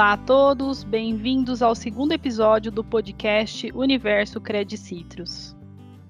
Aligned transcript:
Olá 0.00 0.14
a 0.14 0.16
todos, 0.16 0.82
bem-vindos 0.82 1.60
ao 1.60 1.74
segundo 1.74 2.12
episódio 2.12 2.72
do 2.72 2.82
podcast 2.82 3.70
Universo 3.74 4.40
Credit 4.40 4.78
Citrus. 4.78 5.54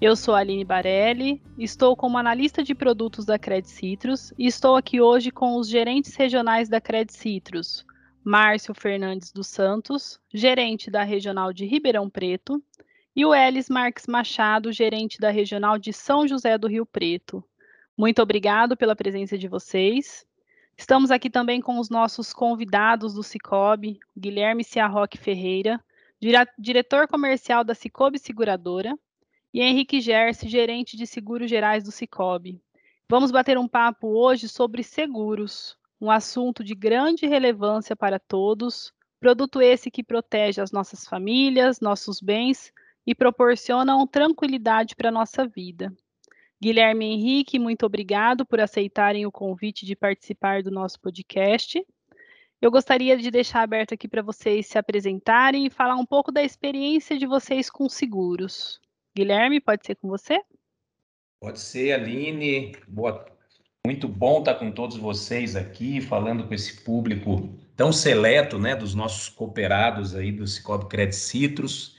Eu 0.01 0.14
sou 0.14 0.37
Aline 0.37 0.64
Barelli, 0.64 1.43
estou 1.59 1.96
como 1.96 2.17
analista 2.17 2.63
de 2.63 2.73
produtos 2.73 3.25
da 3.25 3.37
Credit 3.37 3.68
Citrus 3.68 4.32
e 4.39 4.46
estou 4.46 4.77
aqui 4.77 5.00
hoje 5.00 5.32
com 5.32 5.57
os 5.57 5.68
gerentes 5.68 6.14
regionais 6.14 6.68
da 6.68 6.81
Credit 6.81 7.13
Citrus, 7.13 7.85
Márcio 8.23 8.73
Fernandes 8.75 9.32
dos 9.32 9.49
Santos, 9.49 10.21
gerente 10.32 10.89
da 10.89 11.03
Regional 11.03 11.53
de 11.53 11.67
Ribeirão 11.67 12.09
Preto, 12.09 12.63
e 13.17 13.27
o 13.27 13.35
Elis 13.35 13.68
Marques 13.68 14.07
Machado, 14.07 14.71
gerente 14.71 15.18
da 15.18 15.31
Regional 15.31 15.77
de 15.77 15.93
São 15.93 16.29
José 16.29 16.57
do 16.57 16.68
Rio 16.68 16.86
Preto. 16.86 17.43
Muito 17.99 18.22
obrigado 18.22 18.77
pela 18.77 18.95
presença 18.95 19.36
de 19.36 19.49
vocês. 19.49 20.25
Estamos 20.80 21.11
aqui 21.11 21.29
também 21.29 21.61
com 21.61 21.79
os 21.79 21.90
nossos 21.90 22.32
convidados 22.32 23.12
do 23.12 23.22
Cicobi, 23.22 24.00
Guilherme 24.16 24.64
Ciarroque 24.64 25.18
Ferreira, 25.18 25.79
diretor 26.58 27.06
comercial 27.06 27.62
da 27.62 27.75
Cicobi 27.75 28.18
Seguradora, 28.18 28.98
e 29.53 29.61
Henrique 29.61 30.00
Gerse, 30.00 30.48
gerente 30.48 30.96
de 30.96 31.06
seguros 31.06 31.50
gerais 31.50 31.84
do 31.84 31.93
Cicobi. 31.93 32.62
Vamos 33.06 33.30
bater 33.30 33.58
um 33.58 33.69
papo 33.69 34.08
hoje 34.08 34.48
sobre 34.48 34.83
seguros, 34.83 35.77
um 36.00 36.11
assunto 36.11 36.64
de 36.64 36.75
grande 36.75 37.27
relevância 37.27 37.94
para 37.94 38.19
todos, 38.19 38.91
produto 39.20 39.61
esse 39.61 39.91
que 39.91 40.03
protege 40.03 40.62
as 40.62 40.72
nossas 40.72 41.05
famílias, 41.05 41.78
nossos 41.78 42.22
bens 42.22 42.72
e 43.06 43.14
proporcionam 43.14 44.06
tranquilidade 44.06 44.97
para 44.97 45.11
a 45.11 45.12
nossa 45.12 45.47
vida. 45.47 45.92
Guilherme 46.62 47.07
Henrique, 47.07 47.59
muito 47.59 47.87
obrigado 47.87 48.45
por 48.45 48.61
aceitarem 48.61 49.25
o 49.25 49.33
convite 49.33 49.87
de 49.87 49.97
participar 49.97 50.62
do 50.62 50.71
nosso 50.71 51.01
podcast. 51.01 51.83
Eu 52.61 52.71
gostaria 52.71 53.17
de 53.17 53.31
deixar 53.31 53.62
aberto 53.62 53.95
aqui 53.95 54.07
para 54.07 54.21
vocês 54.21 54.67
se 54.67 54.77
apresentarem 54.77 55.65
e 55.65 55.71
falar 55.71 55.97
um 55.97 56.05
pouco 56.05 56.31
da 56.31 56.43
experiência 56.43 57.17
de 57.17 57.27
vocês 57.27 57.71
com 57.71 57.89
seguros. 57.89 58.79
Guilherme, 59.17 59.59
pode 59.59 59.87
ser 59.87 59.95
com 59.95 60.09
você? 60.09 60.43
Pode 61.41 61.59
ser, 61.59 61.93
Aline. 61.93 62.77
Boa. 62.87 63.25
Muito 63.87 64.06
bom 64.06 64.41
estar 64.41 64.56
com 64.56 64.71
todos 64.71 64.99
vocês 64.99 65.56
aqui, 65.56 66.03
falando 66.03 66.47
com 66.47 66.53
esse 66.53 66.84
público 66.84 67.49
tão 67.75 67.91
seleto, 67.91 68.59
né, 68.59 68.77
dos 68.77 68.95
nossos 68.95 69.31
cooperados 69.31 70.15
aí 70.15 70.31
do 70.31 70.47
Cicobi 70.47 70.87
Credit 70.87 71.17
Citrus 71.17 71.97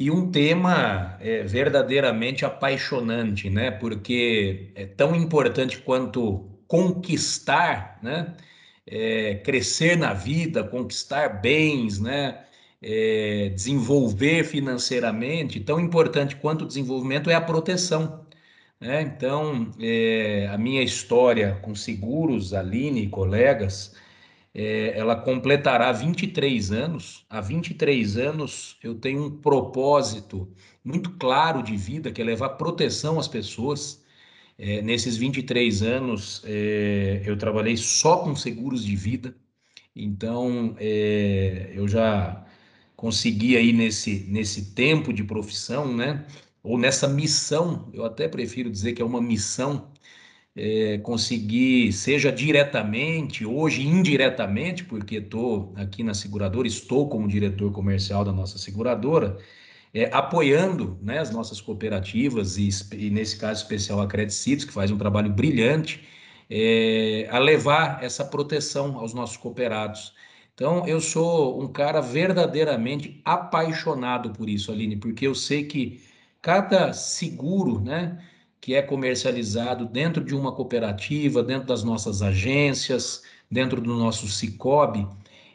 e 0.00 0.10
um 0.10 0.30
tema 0.30 1.18
é, 1.20 1.42
verdadeiramente 1.42 2.42
apaixonante, 2.42 3.50
né? 3.50 3.70
Porque 3.70 4.72
é 4.74 4.86
tão 4.86 5.14
importante 5.14 5.78
quanto 5.78 6.48
conquistar, 6.66 7.98
né? 8.02 8.34
É, 8.86 9.34
crescer 9.44 9.98
na 9.98 10.14
vida, 10.14 10.64
conquistar 10.64 11.28
bens, 11.42 12.00
né? 12.00 12.46
É, 12.80 13.50
desenvolver 13.54 14.44
financeiramente, 14.44 15.60
tão 15.60 15.78
importante 15.78 16.34
quanto 16.36 16.62
o 16.62 16.66
desenvolvimento 16.66 17.28
é 17.28 17.34
a 17.34 17.40
proteção. 17.40 18.24
Né? 18.80 19.02
Então, 19.02 19.70
é, 19.78 20.48
a 20.50 20.56
minha 20.56 20.82
história 20.82 21.58
com 21.60 21.74
seguros, 21.74 22.54
Aline 22.54 23.02
e 23.02 23.08
colegas, 23.08 23.94
é, 24.54 24.98
ela 24.98 25.16
completará 25.16 25.92
23 25.92 26.72
anos. 26.72 27.24
Há 27.28 27.40
23 27.40 28.16
anos 28.16 28.76
eu 28.82 28.94
tenho 28.94 29.26
um 29.26 29.30
propósito 29.40 30.52
muito 30.84 31.10
claro 31.18 31.62
de 31.62 31.76
vida, 31.76 32.10
que 32.12 32.20
é 32.20 32.24
levar 32.24 32.50
proteção 32.50 33.18
às 33.18 33.28
pessoas. 33.28 34.02
É, 34.58 34.82
nesses 34.82 35.16
23 35.16 35.82
anos 35.82 36.42
é, 36.44 37.22
eu 37.24 37.36
trabalhei 37.36 37.76
só 37.76 38.18
com 38.18 38.36
seguros 38.36 38.84
de 38.84 38.94
vida, 38.94 39.34
então 39.96 40.76
é, 40.78 41.72
eu 41.74 41.88
já 41.88 42.46
consegui 42.96 43.56
aí 43.56 43.72
nesse, 43.72 44.26
nesse 44.28 44.74
tempo 44.74 45.12
de 45.12 45.24
profissão, 45.24 45.96
né? 45.96 46.26
Ou 46.62 46.78
nessa 46.78 47.08
missão, 47.08 47.88
eu 47.94 48.04
até 48.04 48.28
prefiro 48.28 48.70
dizer 48.70 48.92
que 48.92 49.00
é 49.00 49.04
uma 49.04 49.22
missão, 49.22 49.90
é, 50.56 50.98
conseguir, 50.98 51.92
seja 51.92 52.32
diretamente, 52.32 53.46
hoje 53.46 53.86
indiretamente, 53.86 54.84
porque 54.84 55.16
estou 55.16 55.72
aqui 55.76 56.02
na 56.02 56.14
seguradora, 56.14 56.66
estou 56.66 57.08
como 57.08 57.28
diretor 57.28 57.72
comercial 57.72 58.24
da 58.24 58.32
nossa 58.32 58.58
seguradora, 58.58 59.38
é, 59.94 60.10
apoiando 60.12 60.98
né, 61.02 61.18
as 61.18 61.30
nossas 61.30 61.60
cooperativas 61.60 62.56
e, 62.58 62.68
e, 62.96 63.10
nesse 63.10 63.38
caso 63.38 63.62
especial 63.62 64.00
a 64.00 64.06
que 64.06 64.72
faz 64.72 64.90
um 64.90 64.98
trabalho 64.98 65.32
brilhante, 65.32 66.06
é, 66.48 67.28
a 67.30 67.38
levar 67.38 68.02
essa 68.02 68.24
proteção 68.24 68.98
aos 68.98 69.14
nossos 69.14 69.36
cooperados. 69.36 70.12
Então, 70.54 70.86
eu 70.86 71.00
sou 71.00 71.62
um 71.62 71.68
cara 71.72 72.00
verdadeiramente 72.00 73.20
apaixonado 73.24 74.30
por 74.30 74.48
isso, 74.48 74.70
Aline, 74.70 74.96
porque 74.96 75.26
eu 75.26 75.34
sei 75.34 75.64
que 75.64 76.02
cada 76.42 76.92
seguro, 76.92 77.80
né, 77.80 78.18
que 78.60 78.74
é 78.74 78.82
comercializado 78.82 79.86
dentro 79.86 80.22
de 80.22 80.34
uma 80.34 80.52
cooperativa, 80.52 81.42
dentro 81.42 81.68
das 81.68 81.82
nossas 81.82 82.20
agências, 82.20 83.22
dentro 83.50 83.80
do 83.80 83.94
nosso 83.94 84.28
Cicobi, 84.28 85.08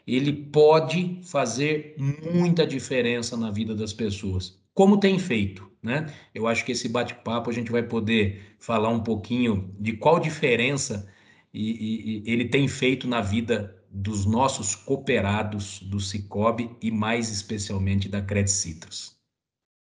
ele 0.06 0.32
pode 0.32 1.20
fazer 1.22 1.94
muita 1.98 2.66
diferença 2.66 3.36
na 3.36 3.50
vida 3.50 3.74
das 3.74 3.92
pessoas, 3.92 4.60
como 4.74 5.00
tem 5.00 5.18
feito, 5.18 5.70
né? 5.82 6.06
Eu 6.34 6.46
acho 6.46 6.64
que 6.64 6.72
esse 6.72 6.88
bate-papo 6.88 7.50
a 7.50 7.52
gente 7.52 7.72
vai 7.72 7.82
poder 7.82 8.56
falar 8.58 8.88
um 8.88 9.02
pouquinho 9.02 9.74
de 9.78 9.94
qual 9.94 10.20
diferença 10.20 11.08
e, 11.52 12.22
e, 12.26 12.30
ele 12.30 12.46
tem 12.48 12.68
feito 12.68 13.08
na 13.08 13.20
vida 13.20 13.74
dos 13.90 14.26
nossos 14.26 14.74
cooperados 14.74 15.80
do 15.80 15.98
Cicobi 15.98 16.70
e 16.82 16.90
mais 16.90 17.30
especialmente 17.30 18.08
da 18.08 18.20
Credit 18.20 18.50
Citrus. 18.50 19.16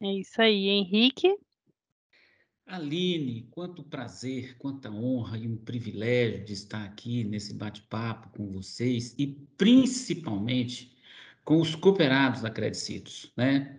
É 0.01 0.11
isso 0.13 0.41
aí, 0.41 0.67
Henrique. 0.69 1.37
Aline, 2.71 3.49
quanto 3.51 3.83
prazer, 3.83 4.55
quanta 4.57 4.89
honra 4.89 5.37
e 5.37 5.45
um 5.45 5.57
privilégio 5.57 6.45
de 6.45 6.53
estar 6.53 6.81
aqui 6.85 7.21
nesse 7.25 7.53
bate-papo 7.53 8.29
com 8.29 8.49
vocês 8.49 9.13
e 9.17 9.27
principalmente 9.57 10.95
com 11.43 11.59
os 11.59 11.75
cooperados 11.75 12.41
da 12.41 12.49
Credicitos, 12.49 13.29
né? 13.35 13.77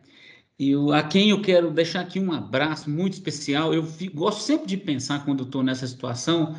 E 0.58 0.74
a 0.92 1.02
quem 1.02 1.30
eu 1.30 1.40
quero 1.40 1.70
deixar 1.70 2.00
aqui 2.00 2.20
um 2.20 2.32
abraço 2.32 2.90
muito 2.90 3.14
especial. 3.14 3.72
Eu 3.72 3.82
gosto 4.12 4.42
sempre 4.42 4.66
de 4.66 4.76
pensar 4.76 5.24
quando 5.24 5.44
estou 5.44 5.62
nessa 5.62 5.86
situação 5.86 6.54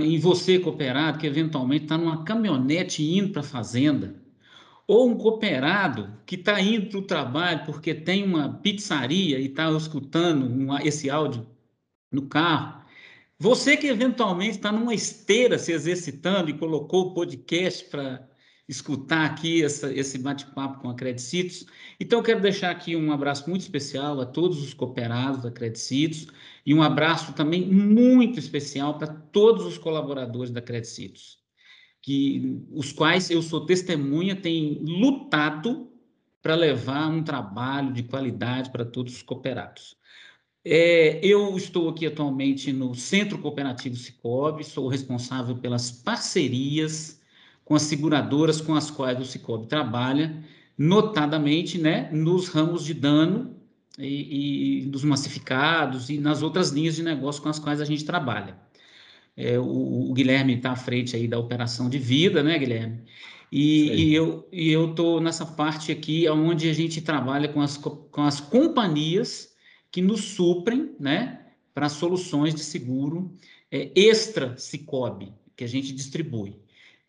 em 0.00 0.18
você 0.18 0.58
cooperado 0.58 1.18
que 1.18 1.26
eventualmente 1.26 1.84
está 1.84 1.98
numa 1.98 2.24
caminhonete 2.24 3.02
indo 3.02 3.32
para 3.34 3.40
a 3.40 3.44
fazenda 3.44 4.16
ou 4.86 5.10
um 5.10 5.14
cooperado 5.18 6.10
que 6.24 6.36
está 6.36 6.58
indo 6.58 6.86
para 6.86 6.98
o 7.00 7.02
trabalho 7.02 7.66
porque 7.66 7.94
tem 7.94 8.24
uma 8.24 8.48
pizzaria 8.48 9.38
e 9.38 9.48
está 9.48 9.70
escutando 9.72 10.46
uma, 10.46 10.82
esse 10.82 11.10
áudio 11.10 11.46
no 12.10 12.28
carro. 12.28 12.84
Você 13.38 13.76
que 13.76 13.86
eventualmente 13.86 14.56
está 14.56 14.72
numa 14.72 14.94
esteira 14.94 15.58
se 15.58 15.72
exercitando 15.72 16.50
e 16.50 16.58
colocou 16.58 17.08
o 17.08 17.14
podcast 17.14 17.84
para 17.86 18.26
escutar 18.68 19.26
aqui 19.26 19.62
essa, 19.62 19.92
esse 19.92 20.18
bate-papo 20.18 20.80
com 20.80 20.90
a 20.90 20.94
Credicitos. 20.94 21.66
Então, 22.00 22.18
eu 22.18 22.22
quero 22.22 22.40
deixar 22.40 22.70
aqui 22.70 22.96
um 22.96 23.12
abraço 23.12 23.48
muito 23.48 23.62
especial 23.62 24.20
a 24.20 24.26
todos 24.26 24.62
os 24.62 24.74
cooperados 24.74 25.42
da 25.42 25.50
Credicitos 25.50 26.26
e 26.64 26.74
um 26.74 26.82
abraço 26.82 27.32
também 27.32 27.64
muito 27.64 28.38
especial 28.38 28.98
para 28.98 29.06
todos 29.06 29.64
os 29.64 29.78
colaboradores 29.78 30.50
da 30.50 30.60
Credicitos, 30.60 31.38
que 32.02 32.64
os 32.72 32.92
quais 32.92 33.30
eu 33.30 33.40
sou 33.40 33.66
testemunha, 33.66 34.34
têm 34.34 34.82
lutado 34.82 35.92
para 36.42 36.54
levar 36.54 37.08
um 37.08 37.22
trabalho 37.22 37.92
de 37.92 38.02
qualidade 38.02 38.70
para 38.70 38.84
todos 38.84 39.14
os 39.14 39.22
cooperados. 39.22 39.96
É, 40.68 41.20
eu 41.22 41.56
estou 41.56 41.88
aqui 41.88 42.04
atualmente 42.06 42.72
no 42.72 42.92
Centro 42.92 43.38
Cooperativo 43.38 43.94
Cicobi, 43.94 44.64
sou 44.64 44.88
responsável 44.88 45.54
pelas 45.54 45.92
parcerias 45.92 47.20
com 47.64 47.76
as 47.76 47.82
seguradoras 47.82 48.60
com 48.60 48.74
as 48.74 48.90
quais 48.90 49.20
o 49.20 49.24
Cicobi 49.24 49.68
trabalha, 49.68 50.42
notadamente 50.76 51.78
né, 51.78 52.10
nos 52.10 52.48
ramos 52.48 52.84
de 52.84 52.94
dano 52.94 53.54
e, 53.96 54.80
e 54.80 54.86
dos 54.86 55.04
massificados 55.04 56.10
e 56.10 56.18
nas 56.18 56.42
outras 56.42 56.70
linhas 56.70 56.96
de 56.96 57.02
negócio 57.04 57.40
com 57.40 57.48
as 57.48 57.60
quais 57.60 57.80
a 57.80 57.84
gente 57.84 58.04
trabalha. 58.04 58.58
É, 59.36 59.60
o, 59.60 60.10
o, 60.10 60.12
Guilherme 60.14 60.56
está 60.56 60.72
à 60.72 60.76
frente 60.76 61.14
aí 61.14 61.28
da 61.28 61.38
operação 61.38 61.88
de 61.88 61.98
vida, 61.98 62.42
né, 62.42 62.58
Guilherme? 62.58 63.04
E, 63.52 63.92
e 63.92 64.14
eu 64.14 64.48
e 64.50 64.72
eu 64.72 64.90
estou 64.90 65.20
nessa 65.20 65.46
parte 65.46 65.92
aqui 65.92 66.28
onde 66.28 66.68
a 66.68 66.72
gente 66.72 67.00
trabalha 67.00 67.46
com 67.46 67.60
as, 67.60 67.76
com 67.76 68.22
as 68.24 68.40
companhias 68.40 69.54
que 69.90 70.02
nos 70.02 70.24
suprem 70.24 70.94
né, 70.98 71.46
para 71.74 71.88
soluções 71.88 72.54
de 72.54 72.62
seguro 72.62 73.32
é, 73.70 73.90
extra 73.94 74.56
Cicobi, 74.56 75.32
que 75.56 75.64
a 75.64 75.68
gente 75.68 75.92
distribui. 75.92 76.58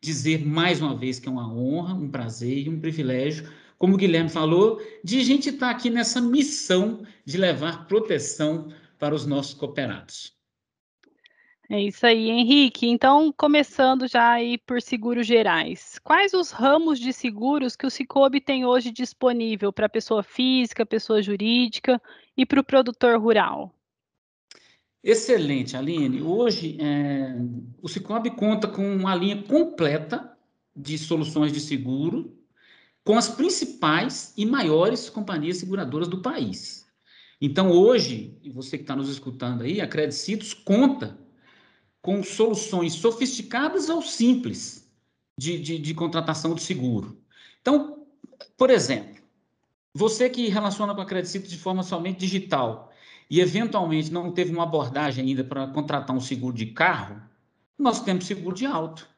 Dizer 0.02 0.46
mais 0.46 0.82
uma 0.82 0.96
vez 0.96 1.20
que 1.20 1.28
é 1.28 1.32
uma 1.32 1.52
honra, 1.52 1.94
um 1.94 2.10
prazer 2.10 2.66
e 2.66 2.70
um 2.70 2.80
privilégio, 2.80 3.50
como 3.78 3.96
o 3.96 3.98
Guilherme 3.98 4.30
falou, 4.30 4.82
de 5.04 5.20
a 5.20 5.24
gente 5.24 5.50
estar 5.50 5.68
tá 5.68 5.72
aqui 5.72 5.90
nessa 5.90 6.20
missão 6.22 7.04
de 7.26 7.38
levar 7.38 7.88
proteção 7.88 8.72
para 8.98 9.14
os 9.14 9.26
nossos 9.26 9.54
cooperados. 9.54 10.36
É 11.70 11.82
isso 11.82 12.06
aí, 12.06 12.30
Henrique. 12.30 12.88
Então, 12.88 13.32
começando 13.36 14.08
já 14.08 14.32
aí 14.32 14.58
por 14.58 14.82
seguros 14.82 15.28
gerais. 15.28 16.00
Quais 16.02 16.34
os 16.34 16.50
ramos 16.50 16.98
de 16.98 17.12
seguros 17.12 17.76
que 17.76 17.86
o 17.86 17.90
Cicobi 17.90 18.40
tem 18.40 18.66
hoje 18.66 18.90
disponível 18.90 19.74
para 19.74 19.90
pessoa 19.90 20.24
física, 20.24 20.86
pessoa 20.86 21.22
jurídica 21.22 22.02
e 22.38 22.46
para 22.46 22.62
o 22.62 22.64
produtor 22.64 23.20
rural? 23.20 23.74
Excelente, 25.04 25.76
Aline. 25.76 26.22
Hoje, 26.22 26.78
é, 26.80 27.36
o 27.82 27.88
Cicobi 27.88 28.32
conta 28.32 28.68
com 28.68 28.96
uma 28.96 29.16
linha 29.16 29.42
completa 29.44 30.38
de 30.76 30.98
soluções 30.98 31.52
de 31.52 31.60
seguro 31.60 32.38
com 33.04 33.18
as 33.18 33.30
principais 33.30 34.34
e 34.36 34.46
maiores 34.46 35.10
companhias 35.10 35.58
seguradoras 35.58 36.08
do 36.08 36.22
país. 36.22 36.86
Então, 37.40 37.72
hoje, 37.72 38.38
você 38.54 38.78
que 38.78 38.84
está 38.84 38.96
nos 38.96 39.10
escutando 39.10 39.64
aí, 39.64 39.80
a 39.80 39.88
conta 40.66 41.18
com 42.02 42.22
soluções 42.24 42.94
sofisticadas 42.94 43.90
ou 43.90 44.02
simples 44.02 44.92
de, 45.38 45.60
de, 45.60 45.78
de 45.78 45.94
contratação 45.94 46.56
de 46.56 46.62
seguro. 46.62 47.22
Então, 47.62 48.06
por 48.58 48.70
exemplo, 48.70 49.17
você 49.98 50.30
que 50.30 50.48
relaciona 50.48 50.94
com 50.94 51.02
a 51.02 51.06
Credicitos 51.06 51.50
de 51.50 51.58
forma 51.58 51.82
somente 51.82 52.20
digital 52.20 52.92
e 53.28 53.40
eventualmente 53.42 54.14
não 54.14 54.32
teve 54.32 54.54
uma 54.54 54.62
abordagem 54.64 55.26
ainda 55.26 55.44
para 55.44 55.66
contratar 55.68 56.16
um 56.16 56.20
seguro 56.20 56.56
de 56.56 56.68
carro, 56.68 57.20
nós 57.78 58.02
temos 58.02 58.28
seguro 58.28 58.56
de 58.56 58.66
auto. 58.68 59.10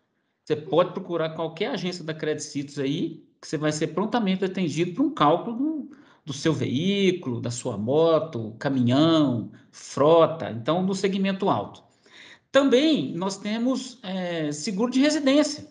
Você 0.44 0.56
pode 0.56 0.94
procurar 0.94 1.32
qualquer 1.32 1.72
agência 1.72 2.02
da 2.02 2.14
Credicitos 2.14 2.80
aí, 2.80 3.28
que 3.42 3.48
você 3.48 3.58
vai 3.58 3.74
ser 3.74 3.88
prontamente 3.88 4.46
atendido 4.46 4.94
para 4.94 5.04
um 5.04 5.14
cálculo 5.14 5.58
do, 5.58 5.98
do 6.26 6.32
seu 6.32 6.54
veículo, 6.54 7.42
da 7.42 7.52
sua 7.52 7.78
moto, 7.78 8.56
caminhão, 8.58 9.52
frota, 9.72 10.50
então 10.50 10.82
no 10.82 10.96
segmento 10.96 11.50
alto. 11.50 11.84
Também 12.54 13.14
nós 13.14 13.38
temos 13.38 14.00
é, 14.02 14.50
seguro 14.54 14.90
de 14.90 15.02
residência. 15.02 15.68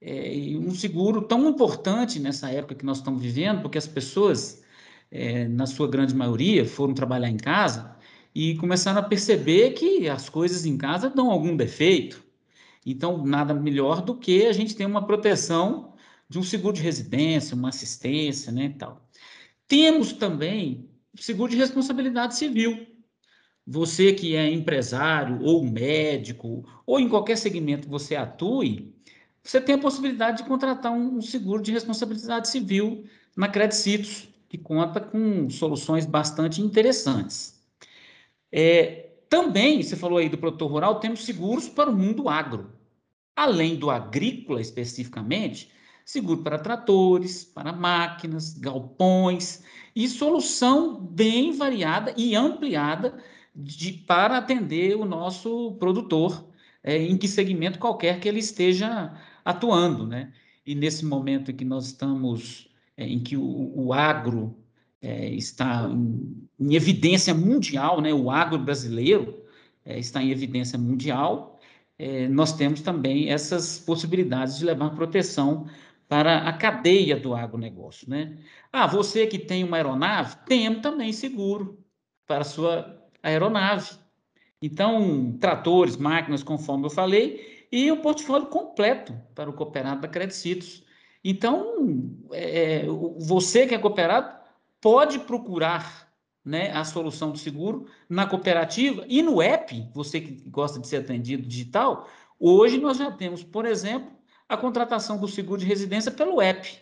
É, 0.00 0.32
um 0.58 0.74
seguro 0.74 1.22
tão 1.22 1.48
importante 1.48 2.20
nessa 2.20 2.50
época 2.50 2.74
que 2.74 2.84
nós 2.84 2.98
estamos 2.98 3.22
vivendo, 3.22 3.62
porque 3.62 3.78
as 3.78 3.86
pessoas, 3.88 4.62
é, 5.10 5.48
na 5.48 5.66
sua 5.66 5.88
grande 5.88 6.14
maioria, 6.14 6.64
foram 6.66 6.94
trabalhar 6.94 7.30
em 7.30 7.36
casa 7.36 7.96
e 8.34 8.54
começaram 8.56 9.00
a 9.00 9.02
perceber 9.02 9.70
que 9.72 10.08
as 10.08 10.28
coisas 10.28 10.66
em 10.66 10.76
casa 10.76 11.08
dão 11.08 11.30
algum 11.30 11.56
defeito. 11.56 12.24
Então, 12.84 13.24
nada 13.26 13.54
melhor 13.54 14.02
do 14.02 14.16
que 14.16 14.46
a 14.46 14.52
gente 14.52 14.76
ter 14.76 14.86
uma 14.86 15.06
proteção 15.06 15.94
de 16.28 16.38
um 16.38 16.42
seguro 16.42 16.74
de 16.74 16.82
residência, 16.82 17.56
uma 17.56 17.70
assistência, 17.70 18.52
né, 18.52 18.66
e 18.66 18.74
tal. 18.74 19.08
Temos 19.66 20.12
também 20.12 20.90
seguro 21.16 21.50
de 21.50 21.56
responsabilidade 21.56 22.36
civil, 22.36 22.86
você 23.66 24.12
que 24.12 24.36
é 24.36 24.50
empresário 24.50 25.42
ou 25.42 25.64
médico, 25.64 26.64
ou 26.86 27.00
em 27.00 27.08
qualquer 27.08 27.36
segmento 27.36 27.84
que 27.84 27.90
você 27.90 28.14
atue, 28.14 28.95
você 29.46 29.60
tem 29.60 29.76
a 29.76 29.78
possibilidade 29.78 30.38
de 30.38 30.48
contratar 30.48 30.90
um 30.90 31.22
seguro 31.22 31.62
de 31.62 31.70
responsabilidade 31.70 32.48
civil 32.48 33.04
na 33.36 33.48
Credicitos, 33.48 34.28
que 34.48 34.58
conta 34.58 35.00
com 35.00 35.48
soluções 35.48 36.04
bastante 36.04 36.60
interessantes. 36.60 37.56
É, 38.50 39.10
também, 39.28 39.82
você 39.82 39.94
falou 39.94 40.18
aí 40.18 40.28
do 40.28 40.38
produtor 40.38 40.70
rural, 40.70 40.98
temos 40.98 41.24
seguros 41.24 41.68
para 41.68 41.90
o 41.90 41.96
mundo 41.96 42.28
agro. 42.28 42.72
Além 43.36 43.76
do 43.76 43.88
agrícola 43.88 44.60
especificamente, 44.60 45.70
seguro 46.04 46.42
para 46.42 46.58
tratores, 46.58 47.44
para 47.44 47.72
máquinas, 47.72 48.52
galpões 48.54 49.62
e 49.94 50.08
solução 50.08 50.98
bem 50.98 51.52
variada 51.52 52.12
e 52.16 52.34
ampliada 52.34 53.22
de, 53.54 53.92
para 53.92 54.38
atender 54.38 54.96
o 54.96 55.04
nosso 55.04 55.76
produtor, 55.78 56.48
é, 56.82 56.96
em 56.96 57.16
que 57.16 57.28
segmento 57.28 57.78
qualquer 57.78 58.20
que 58.20 58.28
ele 58.28 58.38
esteja 58.38 59.12
atuando, 59.46 60.04
né? 60.04 60.32
E 60.66 60.74
nesse 60.74 61.04
momento 61.06 61.52
em 61.52 61.54
que 61.54 61.64
nós 61.64 61.86
estamos, 61.86 62.68
é, 62.96 63.06
em 63.06 63.20
que 63.22 63.36
o, 63.36 63.72
o 63.76 63.92
agro 63.92 64.58
é, 65.00 65.28
está 65.30 65.88
em, 65.88 66.48
em, 66.58 66.74
evidência 66.74 67.32
mundial, 67.32 68.00
né? 68.00 68.12
O 68.12 68.28
agro 68.28 68.58
brasileiro 68.58 69.40
é, 69.84 69.98
está 69.98 70.20
em 70.20 70.30
evidência 70.30 70.76
mundial. 70.76 71.60
É, 71.96 72.28
nós 72.28 72.52
temos 72.52 72.80
também 72.82 73.30
essas 73.30 73.78
possibilidades 73.78 74.58
de 74.58 74.64
levar 74.64 74.90
proteção 74.90 75.66
para 76.08 76.38
a 76.48 76.52
cadeia 76.52 77.16
do 77.16 77.34
agronegócio, 77.34 78.10
né? 78.10 78.36
Ah, 78.72 78.86
você 78.86 79.26
que 79.26 79.38
tem 79.38 79.62
uma 79.64 79.76
aeronave, 79.76 80.36
tem 80.46 80.80
também 80.80 81.12
seguro 81.12 81.78
para 82.26 82.42
a 82.42 82.44
sua 82.44 83.00
aeronave. 83.22 83.92
Então, 84.60 85.36
tratores, 85.40 85.96
máquinas, 85.96 86.42
conforme 86.42 86.86
eu 86.86 86.90
falei, 86.90 87.55
e 87.70 87.90
o 87.90 88.00
portfólio 88.00 88.46
completo 88.48 89.14
para 89.34 89.50
o 89.50 89.52
cooperado 89.52 90.00
da 90.00 90.08
Credicitos. 90.08 90.84
Então, 91.24 92.16
é, 92.32 92.80
é 92.80 92.86
você 93.18 93.66
que 93.66 93.74
é 93.74 93.78
cooperado 93.78 94.36
pode 94.80 95.18
procurar 95.20 96.06
né, 96.44 96.70
a 96.70 96.84
solução 96.84 97.32
do 97.32 97.38
seguro 97.38 97.86
na 98.08 98.24
cooperativa 98.24 99.04
e 99.08 99.20
no 99.20 99.42
app, 99.42 99.90
você 99.92 100.20
que 100.20 100.48
gosta 100.48 100.78
de 100.78 100.86
ser 100.86 100.98
atendido 100.98 101.42
digital, 101.42 102.08
hoje 102.38 102.78
nós 102.78 102.98
já 102.98 103.10
temos, 103.10 103.42
por 103.42 103.66
exemplo, 103.66 104.12
a 104.48 104.56
contratação 104.56 105.18
do 105.18 105.26
seguro 105.26 105.60
de 105.60 105.66
residência 105.66 106.12
pelo 106.12 106.40
app. 106.40 106.78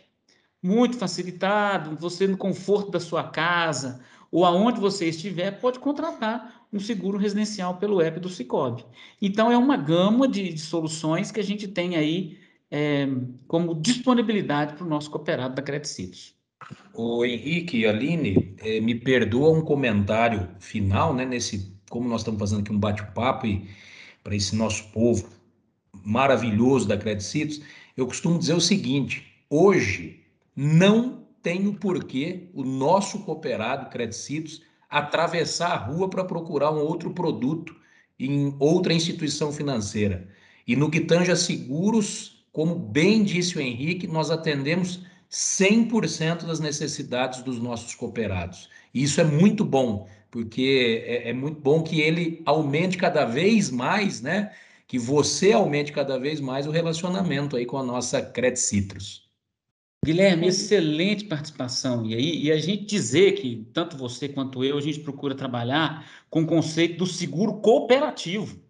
Muito 0.62 0.98
facilitado, 0.98 1.96
você 1.96 2.26
no 2.26 2.36
conforto 2.36 2.90
da 2.90 3.00
sua 3.00 3.24
casa, 3.24 4.02
ou 4.30 4.44
aonde 4.44 4.80
você 4.80 5.08
estiver, 5.08 5.60
pode 5.60 5.78
contratar 5.78 6.63
um 6.74 6.80
seguro 6.80 7.16
residencial 7.16 7.76
pelo 7.76 8.00
app 8.02 8.18
do 8.18 8.28
Cicobi. 8.28 8.84
Então, 9.22 9.50
é 9.50 9.56
uma 9.56 9.76
gama 9.76 10.26
de, 10.26 10.52
de 10.52 10.60
soluções 10.60 11.30
que 11.30 11.38
a 11.38 11.44
gente 11.44 11.68
tem 11.68 11.96
aí 11.96 12.36
é, 12.70 13.06
como 13.46 13.74
disponibilidade 13.74 14.74
para 14.74 14.84
o 14.84 14.88
nosso 14.88 15.08
cooperado 15.10 15.54
da 15.54 15.62
Credicitos. 15.62 16.34
O 16.92 17.24
Henrique 17.24 17.78
e 17.78 17.86
Aline, 17.86 18.56
é, 18.58 18.80
me 18.80 18.94
perdoa 18.94 19.56
um 19.56 19.60
comentário 19.60 20.48
final, 20.58 21.14
né, 21.14 21.24
nesse, 21.24 21.72
como 21.88 22.08
nós 22.08 22.22
estamos 22.22 22.40
fazendo 22.40 22.60
aqui 22.60 22.72
um 22.72 22.78
bate-papo 22.78 23.46
para 24.24 24.34
esse 24.34 24.56
nosso 24.56 24.90
povo 24.90 25.28
maravilhoso 26.04 26.88
da 26.88 26.96
Credicitos, 26.96 27.60
eu 27.96 28.06
costumo 28.06 28.38
dizer 28.38 28.54
o 28.54 28.60
seguinte: 28.60 29.24
hoje 29.48 30.20
não 30.56 31.24
tem 31.42 31.68
o 31.68 31.74
porquê 31.74 32.48
o 32.54 32.64
nosso 32.64 33.20
cooperado 33.20 33.90
Credicitos 33.90 34.62
atravessar 34.98 35.72
a 35.72 35.76
rua 35.76 36.08
para 36.08 36.24
procurar 36.24 36.70
um 36.70 36.78
outro 36.78 37.10
produto 37.10 37.74
em 38.18 38.54
outra 38.60 38.94
instituição 38.94 39.52
financeira. 39.52 40.28
E 40.66 40.76
no 40.76 40.90
que 40.90 41.04
seguros, 41.36 42.46
como 42.52 42.76
bem 42.76 43.24
disse 43.24 43.58
o 43.58 43.60
Henrique, 43.60 44.06
nós 44.06 44.30
atendemos 44.30 45.04
100% 45.30 46.46
das 46.46 46.60
necessidades 46.60 47.42
dos 47.42 47.58
nossos 47.58 47.94
cooperados. 47.94 48.70
E 48.94 49.02
isso 49.02 49.20
é 49.20 49.24
muito 49.24 49.64
bom, 49.64 50.08
porque 50.30 51.02
é, 51.04 51.30
é, 51.30 51.32
muito 51.32 51.60
bom 51.60 51.82
que 51.82 52.00
ele 52.00 52.40
aumente 52.46 52.96
cada 52.96 53.24
vez 53.24 53.70
mais, 53.70 54.20
né? 54.20 54.52
Que 54.86 54.98
você 54.98 55.52
aumente 55.52 55.90
cada 55.90 56.18
vez 56.20 56.40
mais 56.40 56.68
o 56.68 56.70
relacionamento 56.70 57.56
aí 57.56 57.66
com 57.66 57.78
a 57.78 57.82
nossa 57.82 58.22
Credit 58.22 58.60
Citrus. 58.60 59.23
Guilherme, 60.04 60.48
excelente 60.48 61.24
participação. 61.24 62.04
E 62.04 62.14
aí, 62.14 62.42
e 62.42 62.52
a 62.52 62.58
gente 62.58 62.84
dizer 62.84 63.32
que 63.32 63.66
tanto 63.72 63.96
você 63.96 64.28
quanto 64.28 64.62
eu, 64.62 64.76
a 64.76 64.80
gente 64.80 65.00
procura 65.00 65.34
trabalhar 65.34 66.06
com 66.28 66.42
o 66.42 66.46
conceito 66.46 66.98
do 66.98 67.06
seguro 67.06 67.54
cooperativo. 67.54 68.62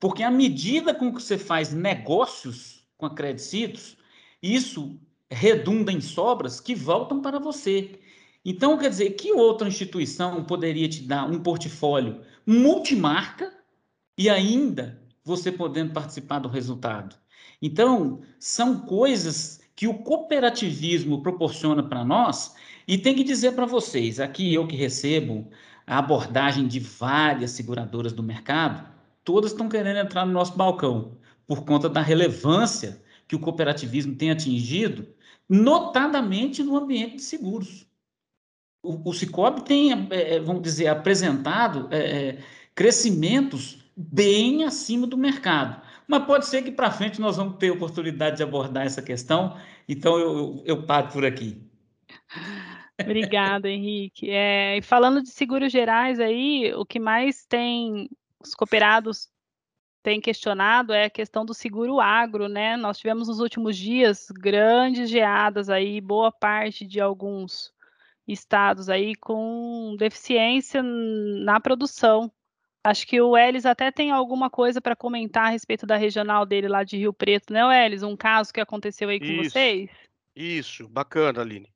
Porque 0.00 0.22
à 0.22 0.30
medida 0.30 0.92
com 0.92 1.14
que 1.14 1.22
você 1.22 1.38
faz 1.38 1.72
negócios 1.72 2.84
com 2.96 3.06
a 3.06 3.14
Credicitos, 3.14 3.96
isso 4.42 5.00
redunda 5.30 5.92
em 5.92 6.00
sobras 6.00 6.58
que 6.58 6.74
voltam 6.74 7.22
para 7.22 7.38
você. 7.38 8.00
Então, 8.44 8.76
quer 8.76 8.90
dizer, 8.90 9.10
que 9.10 9.30
outra 9.30 9.68
instituição 9.68 10.42
poderia 10.44 10.88
te 10.88 11.02
dar 11.02 11.30
um 11.30 11.40
portfólio 11.40 12.20
multimarca 12.44 13.52
e 14.16 14.28
ainda 14.28 15.00
você 15.22 15.52
podendo 15.52 15.92
participar 15.92 16.40
do 16.40 16.48
resultado? 16.48 17.14
Então, 17.62 18.22
são 18.40 18.80
coisas 18.80 19.57
que 19.78 19.86
o 19.86 19.94
cooperativismo 19.94 21.22
proporciona 21.22 21.84
para 21.84 22.04
nós, 22.04 22.56
e 22.88 22.98
tem 22.98 23.14
que 23.14 23.22
dizer 23.22 23.52
para 23.52 23.64
vocês, 23.64 24.18
aqui 24.18 24.52
eu 24.52 24.66
que 24.66 24.74
recebo 24.74 25.48
a 25.86 25.98
abordagem 25.98 26.66
de 26.66 26.80
várias 26.80 27.52
seguradoras 27.52 28.12
do 28.12 28.20
mercado, 28.20 28.84
todas 29.22 29.52
estão 29.52 29.68
querendo 29.68 29.98
entrar 29.98 30.26
no 30.26 30.32
nosso 30.32 30.56
balcão, 30.56 31.16
por 31.46 31.64
conta 31.64 31.88
da 31.88 32.02
relevância 32.02 33.00
que 33.28 33.36
o 33.36 33.38
cooperativismo 33.38 34.16
tem 34.16 34.32
atingido, 34.32 35.06
notadamente 35.48 36.60
no 36.60 36.76
ambiente 36.76 37.14
de 37.14 37.22
seguros. 37.22 37.86
O, 38.82 39.08
o 39.08 39.60
tem, 39.60 39.92
é, 40.10 40.34
é 40.34 40.40
vamos 40.40 40.62
dizer, 40.62 40.88
apresentado 40.88 41.86
é, 41.92 41.98
é, 41.98 42.38
crescimentos 42.74 43.78
bem 43.96 44.64
acima 44.64 45.06
do 45.06 45.16
mercado. 45.16 45.80
Mas 46.08 46.24
pode 46.24 46.46
ser 46.46 46.62
que 46.62 46.72
para 46.72 46.90
frente 46.90 47.20
nós 47.20 47.36
vamos 47.36 47.58
ter 47.58 47.70
oportunidade 47.70 48.38
de 48.38 48.42
abordar 48.42 48.86
essa 48.86 49.02
questão, 49.02 49.56
então 49.86 50.18
eu, 50.18 50.62
eu 50.64 50.86
paro 50.86 51.08
por 51.08 51.24
aqui. 51.24 51.62
Obrigada, 53.00 53.68
Henrique. 53.68 54.30
É, 54.30 54.80
falando 54.82 55.22
de 55.22 55.28
seguros 55.28 55.70
gerais 55.70 56.18
aí, 56.18 56.72
o 56.74 56.84
que 56.84 56.98
mais 56.98 57.44
tem 57.44 58.08
os 58.40 58.54
cooperados 58.54 59.28
tem 60.02 60.20
questionado 60.20 60.92
é 60.92 61.04
a 61.04 61.10
questão 61.10 61.44
do 61.44 61.52
seguro 61.52 62.00
agro, 62.00 62.48
né? 62.48 62.76
Nós 62.76 62.98
tivemos 62.98 63.28
nos 63.28 63.40
últimos 63.40 63.76
dias 63.76 64.28
grandes 64.30 65.10
geadas 65.10 65.68
aí, 65.68 66.00
boa 66.00 66.32
parte 66.32 66.86
de 66.86 67.00
alguns 67.00 67.72
estados 68.26 68.88
aí 68.88 69.14
com 69.16 69.96
deficiência 69.98 70.82
na 70.82 71.60
produção. 71.60 72.32
Acho 72.82 73.06
que 73.06 73.20
o 73.20 73.36
Elis 73.36 73.66
até 73.66 73.90
tem 73.90 74.10
alguma 74.10 74.48
coisa 74.48 74.80
para 74.80 74.96
comentar 74.96 75.46
a 75.46 75.50
respeito 75.50 75.86
da 75.86 75.96
regional 75.96 76.46
dele 76.46 76.68
lá 76.68 76.84
de 76.84 76.96
Rio 76.96 77.12
Preto, 77.12 77.52
né, 77.52 77.86
Elis? 77.86 78.02
Um 78.02 78.16
caso 78.16 78.52
que 78.52 78.60
aconteceu 78.60 79.08
aí 79.08 79.18
com 79.18 79.26
Isso. 79.26 79.50
vocês? 79.50 79.90
Isso, 80.34 80.88
bacana, 80.88 81.40
Aline. 81.40 81.68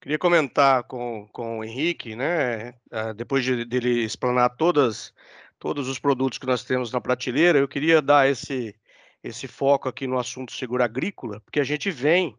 Queria 0.00 0.18
comentar 0.18 0.84
com, 0.84 1.26
com 1.32 1.58
o 1.58 1.64
Henrique, 1.64 2.14
né? 2.14 2.74
ah, 2.92 3.12
Depois 3.12 3.44
de, 3.44 3.64
dele 3.64 4.04
explanar 4.04 4.50
todas, 4.50 5.12
todos 5.58 5.88
os 5.88 5.98
produtos 5.98 6.38
que 6.38 6.46
nós 6.46 6.62
temos 6.62 6.92
na 6.92 7.00
prateleira, 7.00 7.58
eu 7.58 7.66
queria 7.66 8.00
dar 8.00 8.28
esse, 8.28 8.74
esse 9.22 9.48
foco 9.48 9.88
aqui 9.88 10.06
no 10.06 10.18
assunto 10.18 10.52
seguro 10.52 10.84
agrícola, 10.84 11.40
porque 11.40 11.58
a 11.58 11.64
gente 11.64 11.90
vem, 11.90 12.36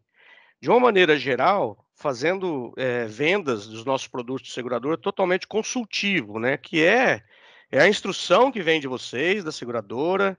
de 0.62 0.70
uma 0.70 0.80
maneira 0.80 1.18
geral, 1.18 1.84
fazendo 1.96 2.72
eh, 2.78 3.08
vendas 3.08 3.68
dos 3.68 3.84
nossos 3.84 4.08
produtos 4.08 4.48
de 4.48 4.54
seguradora 4.54 4.98
totalmente 4.98 5.48
consultivo, 5.48 6.40
né? 6.40 6.58
Que 6.58 6.84
é, 6.84 7.24
é 7.72 7.82
a 7.82 7.88
instrução 7.88 8.52
que 8.52 8.62
vem 8.62 8.80
de 8.80 8.88
vocês, 8.88 9.44
da 9.44 9.52
seguradora, 9.52 10.38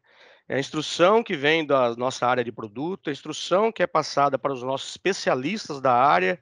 é 0.48 0.56
a 0.56 0.60
instrução 0.60 1.22
que 1.22 1.36
vem 1.36 1.66
da 1.66 1.94
nossa 1.96 2.26
área 2.26 2.44
de 2.44 2.52
produto, 2.52 3.10
a 3.10 3.12
instrução 3.12 3.72
que 3.72 3.82
é 3.82 3.86
passada 3.86 4.38
para 4.38 4.52
os 4.52 4.62
nossos 4.62 4.90
especialistas 4.90 5.80
da 5.80 5.92
área 5.92 6.40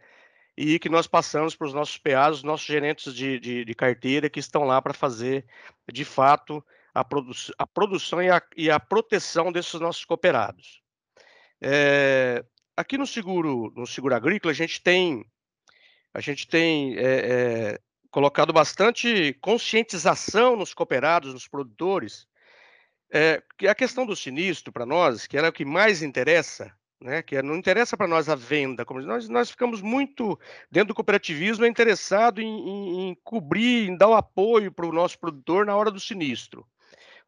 e 0.56 0.78
que 0.78 0.88
nós 0.88 1.06
passamos 1.06 1.56
para 1.56 1.66
os 1.66 1.74
nossos 1.74 1.96
PAs, 1.98 2.36
os 2.36 2.42
nossos 2.42 2.66
gerentes 2.66 3.14
de, 3.14 3.40
de, 3.40 3.64
de 3.64 3.74
carteira 3.74 4.28
que 4.28 4.38
estão 4.38 4.64
lá 4.64 4.80
para 4.80 4.94
fazer, 4.94 5.46
de 5.90 6.04
fato, 6.04 6.64
a, 6.94 7.02
produ 7.02 7.32
a 7.58 7.66
produção 7.66 8.22
e 8.22 8.30
a, 8.30 8.42
e 8.56 8.70
a, 8.70 8.78
proteção 8.78 9.50
desses 9.50 9.80
nossos 9.80 10.04
cooperados. 10.04 10.82
É, 11.60 12.44
aqui 12.76 12.96
no 12.96 13.06
seguro, 13.06 13.72
no 13.74 13.86
seguro 13.86 14.14
agrícola, 14.14 14.52
a 14.52 14.54
gente 14.54 14.80
tem, 14.80 15.24
a 16.12 16.20
gente 16.20 16.46
tem 16.46 16.96
é, 16.96 17.02
é, 17.02 17.80
colocado 18.14 18.52
bastante 18.52 19.36
conscientização 19.40 20.54
nos 20.54 20.72
cooperados, 20.72 21.34
nos 21.34 21.48
produtores, 21.48 22.28
é, 23.10 23.42
que 23.58 23.66
a 23.66 23.74
questão 23.74 24.06
do 24.06 24.14
sinistro 24.14 24.72
para 24.72 24.86
nós, 24.86 25.26
que 25.26 25.36
era 25.36 25.48
o 25.48 25.52
que 25.52 25.64
mais 25.64 26.00
interessa, 26.00 26.72
né, 27.00 27.22
que 27.22 27.34
é, 27.34 27.42
não 27.42 27.56
interessa 27.56 27.96
para 27.96 28.06
nós 28.06 28.28
a 28.28 28.36
venda, 28.36 28.84
como 28.84 29.00
nós, 29.00 29.28
nós 29.28 29.50
ficamos 29.50 29.82
muito, 29.82 30.38
dentro 30.70 30.88
do 30.88 30.94
cooperativismo, 30.94 31.66
interessado 31.66 32.40
em, 32.40 32.46
em, 32.46 33.08
em 33.08 33.14
cobrir, 33.24 33.88
em 33.88 33.96
dar 33.96 34.06
o 34.06 34.14
apoio 34.14 34.70
para 34.70 34.86
o 34.86 34.92
nosso 34.92 35.18
produtor 35.18 35.66
na 35.66 35.74
hora 35.74 35.90
do 35.90 35.98
sinistro. 35.98 36.64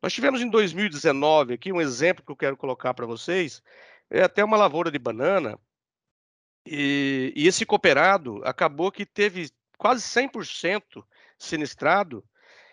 Nós 0.01 0.13
tivemos 0.13 0.41
em 0.41 0.49
2019 0.49 1.55
aqui 1.55 1.73
um 1.73 1.81
exemplo 1.81 2.25
que 2.25 2.31
eu 2.31 2.37
quero 2.37 2.57
colocar 2.57 2.95
para 2.95 3.07
vocês, 3.07 3.61
é 4.09 4.23
até 4.23 4.45
uma 4.45 4.57
lavoura 4.57 4.89
de 4.93 5.01
banana, 5.01 5.59
e, 6.65 7.33
e 7.35 7.49
esse 7.49 7.67
cooperado 7.67 8.41
acabou 8.45 8.93
que 8.93 9.05
teve 9.05 9.51
quase 9.77 10.03
100% 10.03 11.05
sinistrado, 11.39 12.25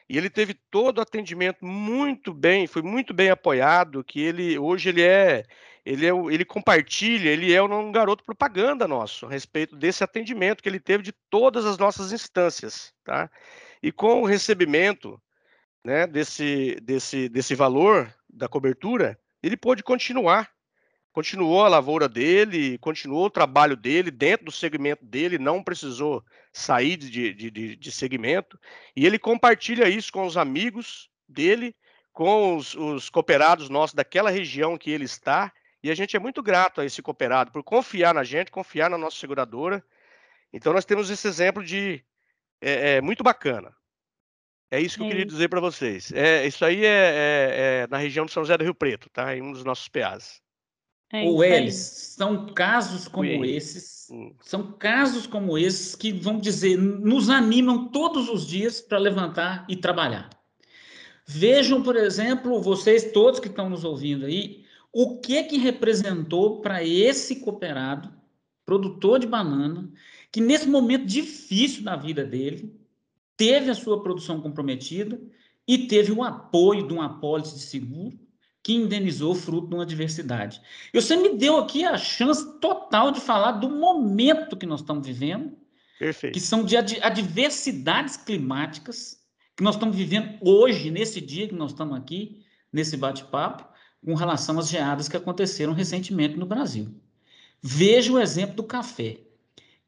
e 0.10 0.17
ele 0.17 0.29
teve 0.29 0.53
todo 0.69 0.98
o 0.98 1.01
atendimento 1.01 1.65
muito 1.65 2.33
bem, 2.33 2.67
foi 2.67 2.81
muito 2.81 3.13
bem 3.13 3.29
apoiado, 3.29 4.03
que 4.03 4.22
ele 4.22 4.57
hoje 4.57 4.89
ele 4.89 5.01
é 5.01 5.43
ele, 5.86 6.05
é, 6.05 6.12
ele 6.31 6.45
compartilha, 6.45 7.29
ele 7.29 7.53
é 7.53 7.62
um 7.62 7.91
garoto 7.91 8.24
propaganda 8.24 8.88
nosso 8.88 9.25
a 9.25 9.29
respeito 9.29 9.75
desse 9.75 10.03
atendimento 10.03 10.63
que 10.63 10.69
ele 10.69 10.79
teve 10.79 11.03
de 11.03 11.12
todas 11.29 11.65
as 11.65 11.77
nossas 11.77 12.13
instâncias, 12.13 12.93
tá? 13.03 13.29
E 13.81 13.91
com 13.91 14.22
o 14.22 14.25
recebimento, 14.25 15.22
né, 15.83 16.07
desse, 16.07 16.77
desse, 16.81 17.27
desse 17.27 17.53
valor 17.53 18.13
da 18.29 18.48
cobertura, 18.48 19.19
ele 19.41 19.57
pôde 19.57 19.83
continuar 19.83 20.52
continuou 21.13 21.63
a 21.63 21.70
lavoura 21.70 22.10
dele, 22.10 22.77
continuou 22.79 23.27
o 23.27 23.29
trabalho 23.29 23.77
dele 23.77 24.10
dentro 24.10 24.48
do 24.48 24.51
segmento 24.51 25.05
dele, 25.05 25.38
não 25.38 25.63
precisou 25.63 26.25
sair 26.51 26.98
de, 26.98 27.32
de, 27.34 27.51
de, 27.51 27.75
de 27.75 27.91
segmento, 27.91 28.60
e 28.96 29.05
ele 29.05 29.20
compartilha 29.20 29.88
isso 29.88 30.12
com 30.12 30.25
os 30.25 30.36
amigos 30.36 31.10
dele, 31.29 31.75
com 32.12 32.58
os, 32.58 32.74
os, 32.74 33.10
cooperados 33.10 33.70
nossos 33.70 33.93
daquela 33.93 34.32
região 34.32 34.77
que 34.77 34.89
ele 34.89 35.05
está, 35.05 35.53
e 35.84 35.91
a 35.91 35.96
gente 35.96 36.17
é 36.17 36.20
muito 36.20 36.41
grato 36.41 36.82
a 36.82 36.86
esse 36.86 37.01
cooperado 37.01 37.51
por 37.51 37.63
confiar 37.63 38.13
na 38.13 38.24
gente, 38.24 38.50
confiar 38.50 38.89
na 38.89 38.98
nossa 38.98 39.17
seguradora. 39.17 39.84
Então 40.51 40.74
nós 40.74 40.86
temos 40.86 41.10
esse 41.10 41.27
exemplo 41.27 41.63
de 41.63 42.03
é, 42.62 42.96
é 42.96 43.01
muito 43.01 43.24
bacana. 43.24 43.75
É 44.72 44.79
isso 44.79 44.98
que 44.98 45.03
eu 45.03 45.10
queria 45.10 45.25
dizer 45.25 45.50
para 45.50 45.60
vocês. 45.60 46.12
É, 46.13 46.48
isso 46.48 46.65
aí 46.65 46.84
é, 46.84 46.88
é, 46.88 47.82
é, 47.84 47.88
na 47.88 47.98
região 47.98 48.25
de 48.25 48.32
São 48.32 48.43
José 48.43 48.58
do 48.58 48.63
Rio 48.63 48.74
Preto, 48.74 49.10
tá? 49.10 49.36
Em 49.36 49.41
um 49.41 49.51
dos 49.51 49.63
nossos 49.63 49.88
PAs. 49.88 50.42
É 51.13 51.25
Ou 51.25 51.43
eles 51.43 51.75
são 52.17 52.48
casos 52.48 53.08
como 53.08 53.46
esses, 53.46 54.08
hum. 54.10 54.34
são 54.41 54.72
casos 54.72 55.27
como 55.27 55.55
esses 55.60 55.93
que, 55.93 56.12
vamos 56.12 56.41
dizer, 56.41 56.75
nos 56.75 57.29
animam 57.29 57.89
todos 57.89 58.27
os 58.29 58.48
dias 58.48 58.82
para 58.82 58.98
levantar 58.98 59.63
e 59.70 59.75
trabalhar. 59.75 60.27
Vejam, 61.27 61.84
por 61.84 61.96
exemplo, 61.96 62.60
vocês 62.60 63.12
todos 63.12 63.39
que 63.39 63.48
estão 63.48 63.70
nos 63.70 63.84
ouvindo 63.84 64.25
aí, 64.25 64.65
o 64.91 65.20
que 65.20 65.43
que 65.43 65.60
representou 65.60 66.62
para 66.62 66.84
esse 66.84 67.41
cooperado, 67.41 68.12
produtor 68.65 69.20
de 69.20 69.27
banana, 69.27 69.91
que 70.32 70.41
nesse 70.41 70.67
momento 70.67 71.05
difícil 71.05 71.84
da 71.84 71.96
vida 71.96 72.25
dele, 72.25 72.75
teve 73.38 73.70
a 73.70 73.75
sua 73.75 74.01
produção 74.01 74.41
comprometida 74.41 75.22
e 75.67 75.86
teve 75.86 76.12
o 76.12 76.24
apoio 76.24 76.88
de 76.88 76.93
uma 76.93 77.05
apólice 77.05 77.53
de 77.53 77.62
seguro 77.62 78.23
que 78.63 78.74
indenizou 78.74 79.36
fruto 79.36 79.67
de 79.67 79.75
uma 79.75 79.84
adversidade. 79.84 80.62
E 80.93 81.01
você 81.01 81.17
me 81.17 81.36
deu 81.38 81.58
aqui 81.58 81.84
a 81.84 81.98
chance 81.98 82.60
total 82.60 83.12
de 83.12 83.20
falar 83.20 83.51
do 83.53 83.70
momento 83.70 84.55
que 84.55 84.65
nós 84.65 84.79
estamos 84.79 85.05
vivendo, 85.05 85.51
Perfeito. 86.00 86.34
que 86.34 86.39
são 86.39 86.63
de 86.63 86.77
adversidades 86.77 88.15
climáticas 88.15 89.22
que 89.55 89.63
nós 89.63 89.75
estamos 89.75 89.96
vivendo 89.96 90.38
hoje, 90.41 90.89
nesse 90.89 91.20
dia 91.20 91.48
que 91.48 91.53
nós 91.53 91.72
estamos 91.72 91.96
aqui, 91.98 92.43
nesse 92.72 92.96
bate-papo, 92.96 93.67
com 94.03 94.15
relação 94.15 94.58
às 94.58 94.70
geadas 94.70 95.08
que 95.08 95.17
aconteceram 95.17 95.74
recentemente 95.74 96.38
no 96.38 96.46
Brasil. 96.46 96.89
Veja 97.62 98.12
o 98.12 98.20
exemplo 98.20 98.55
do 98.55 98.63
café. 98.63 99.20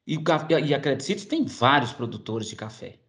E, 0.06 0.20
e 0.66 0.74
a 0.74 0.80
Credit 0.80 1.28
tem 1.28 1.46
vários 1.46 1.92
produtores 1.92 2.48
de 2.48 2.56
café. 2.56 3.00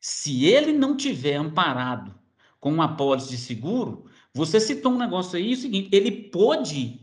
Se 0.00 0.44
ele 0.44 0.72
não 0.72 0.96
tiver 0.96 1.34
amparado 1.34 2.14
com 2.60 2.72
uma 2.72 2.84
apólice 2.84 3.30
de 3.30 3.36
seguro, 3.36 4.08
você 4.38 4.60
citou 4.60 4.92
um 4.92 4.98
negócio 4.98 5.36
aí, 5.36 5.50
é 5.50 5.54
o 5.54 5.56
seguinte, 5.56 5.88
ele 5.92 6.12
pôde 6.12 7.00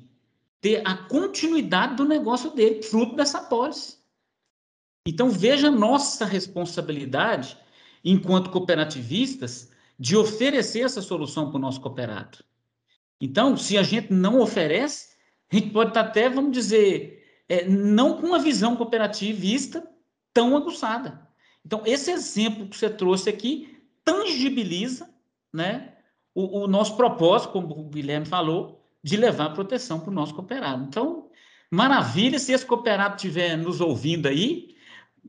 ter 0.62 0.82
a 0.86 0.96
continuidade 0.96 1.96
do 1.96 2.06
negócio 2.06 2.50
dele, 2.52 2.82
fruto 2.82 3.14
dessa 3.14 3.42
pólice. 3.42 3.98
Então, 5.06 5.30
veja 5.30 5.70
nossa 5.70 6.26
responsabilidade, 6.26 7.58
enquanto 8.04 8.50
cooperativistas, 8.50 9.70
de 10.00 10.16
oferecer 10.16 10.82
essa 10.86 11.02
solução 11.02 11.50
para 11.50 11.58
o 11.58 11.62
nosso 11.62 11.82
cooperado. 11.82 12.40
Então, 13.20 13.58
se 13.58 13.78
a 13.78 13.84
gente 13.84 14.14
não 14.14 14.40
oferece, 14.40 15.16
a 15.52 15.56
gente 15.56 15.72
pode 15.72 15.90
estar 15.90 16.02
até, 16.02 16.30
vamos 16.30 16.54
dizer, 16.54 17.22
é, 17.50 17.66
não 17.68 18.20
com 18.20 18.28
uma 18.28 18.40
visão 18.40 18.78
cooperativista 18.78 19.86
tão 20.34 20.56
aguçada. 20.56 21.28
Então, 21.66 21.82
esse 21.86 22.12
exemplo 22.12 22.68
que 22.70 22.78
você 22.78 22.90
trouxe 22.90 23.30
aqui 23.30 23.78
tangibiliza 24.06 25.10
né, 25.54 25.95
o, 26.36 26.64
o 26.64 26.68
nosso 26.68 26.98
propósito, 26.98 27.54
como 27.54 27.74
o 27.74 27.90
Guilherme 27.90 28.26
falou, 28.26 28.86
de 29.02 29.16
levar 29.16 29.54
proteção 29.54 30.00
para 30.00 30.12
o 30.12 30.14
nosso 30.14 30.36
cooperado. 30.36 30.84
Então, 30.84 31.30
maravilha 31.72 32.38
se 32.38 32.52
esse 32.52 32.66
cooperado 32.66 33.16
estiver 33.16 33.58
nos 33.58 33.80
ouvindo 33.80 34.28
aí. 34.28 34.76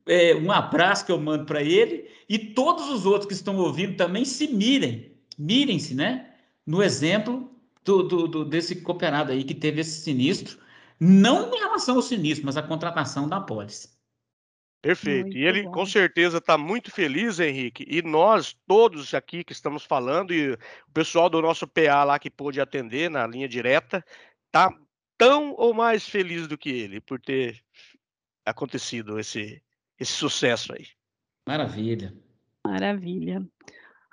É, 0.07 0.35
um 0.35 0.53
abraço 0.53 1.07
que 1.07 1.13
eu 1.13 1.19
mando 1.19 1.47
para 1.47 1.63
ele 1.63 2.09
e 2.29 2.39
todos 2.39 2.89
os 2.91 3.07
outros 3.07 3.27
que 3.27 3.33
estão 3.33 3.57
ouvindo 3.57 3.97
também 3.97 4.25
se 4.25 4.47
mirem, 4.49 5.17
mirem-se, 5.39 5.95
né? 5.95 6.35
No 6.67 6.83
exemplo 6.83 7.51
do, 7.85 8.03
do, 8.03 8.29
do, 8.29 8.45
desse 8.45 8.83
cooperado 8.83 9.33
aí 9.33 9.43
que 9.43 9.55
teve 9.55 9.81
esse 9.81 10.01
sinistro, 10.03 10.59
não 11.01 11.55
em 11.55 11.59
relação 11.59 11.97
ao 11.97 12.03
sinistro, 12.03 12.45
mas 12.45 12.57
a 12.57 12.63
contratação 12.63 13.29
da 13.29 13.41
pólice. 13.41 13.96
Perfeito. 14.87 15.25
Muito 15.25 15.39
e 15.39 15.45
ele 15.45 15.63
bom. 15.65 15.73
com 15.73 15.87
certeza 15.87 16.39
está 16.39 16.57
muito 16.57 16.93
feliz, 16.93 17.41
Henrique. 17.41 17.85
E 17.89 18.03
nós 18.03 18.57
todos 18.67 19.13
aqui 19.15 19.43
que 19.43 19.53
estamos 19.53 19.85
falando 19.85 20.33
e 20.33 20.53
o 20.53 20.59
pessoal 20.95 21.29
do 21.29 21.43
nosso 21.43 21.67
PA 21.67 22.05
lá 22.05 22.19
que 22.19 22.31
pôde 22.31 22.61
atender 22.61 23.11
na 23.11 23.27
linha 23.27 23.49
direta 23.49 24.05
tá 24.53 24.73
tão 25.19 25.55
ou 25.57 25.75
mais 25.75 26.09
feliz 26.09 26.47
do 26.47 26.57
que 26.57 26.71
ele 26.71 27.01
por 27.01 27.21
ter 27.21 27.61
acontecido 28.45 29.19
esse 29.19 29.61
esse 29.99 30.13
sucesso 30.13 30.73
aí. 30.73 30.87
Maravilha. 31.49 32.15
Maravilha. 32.65 33.45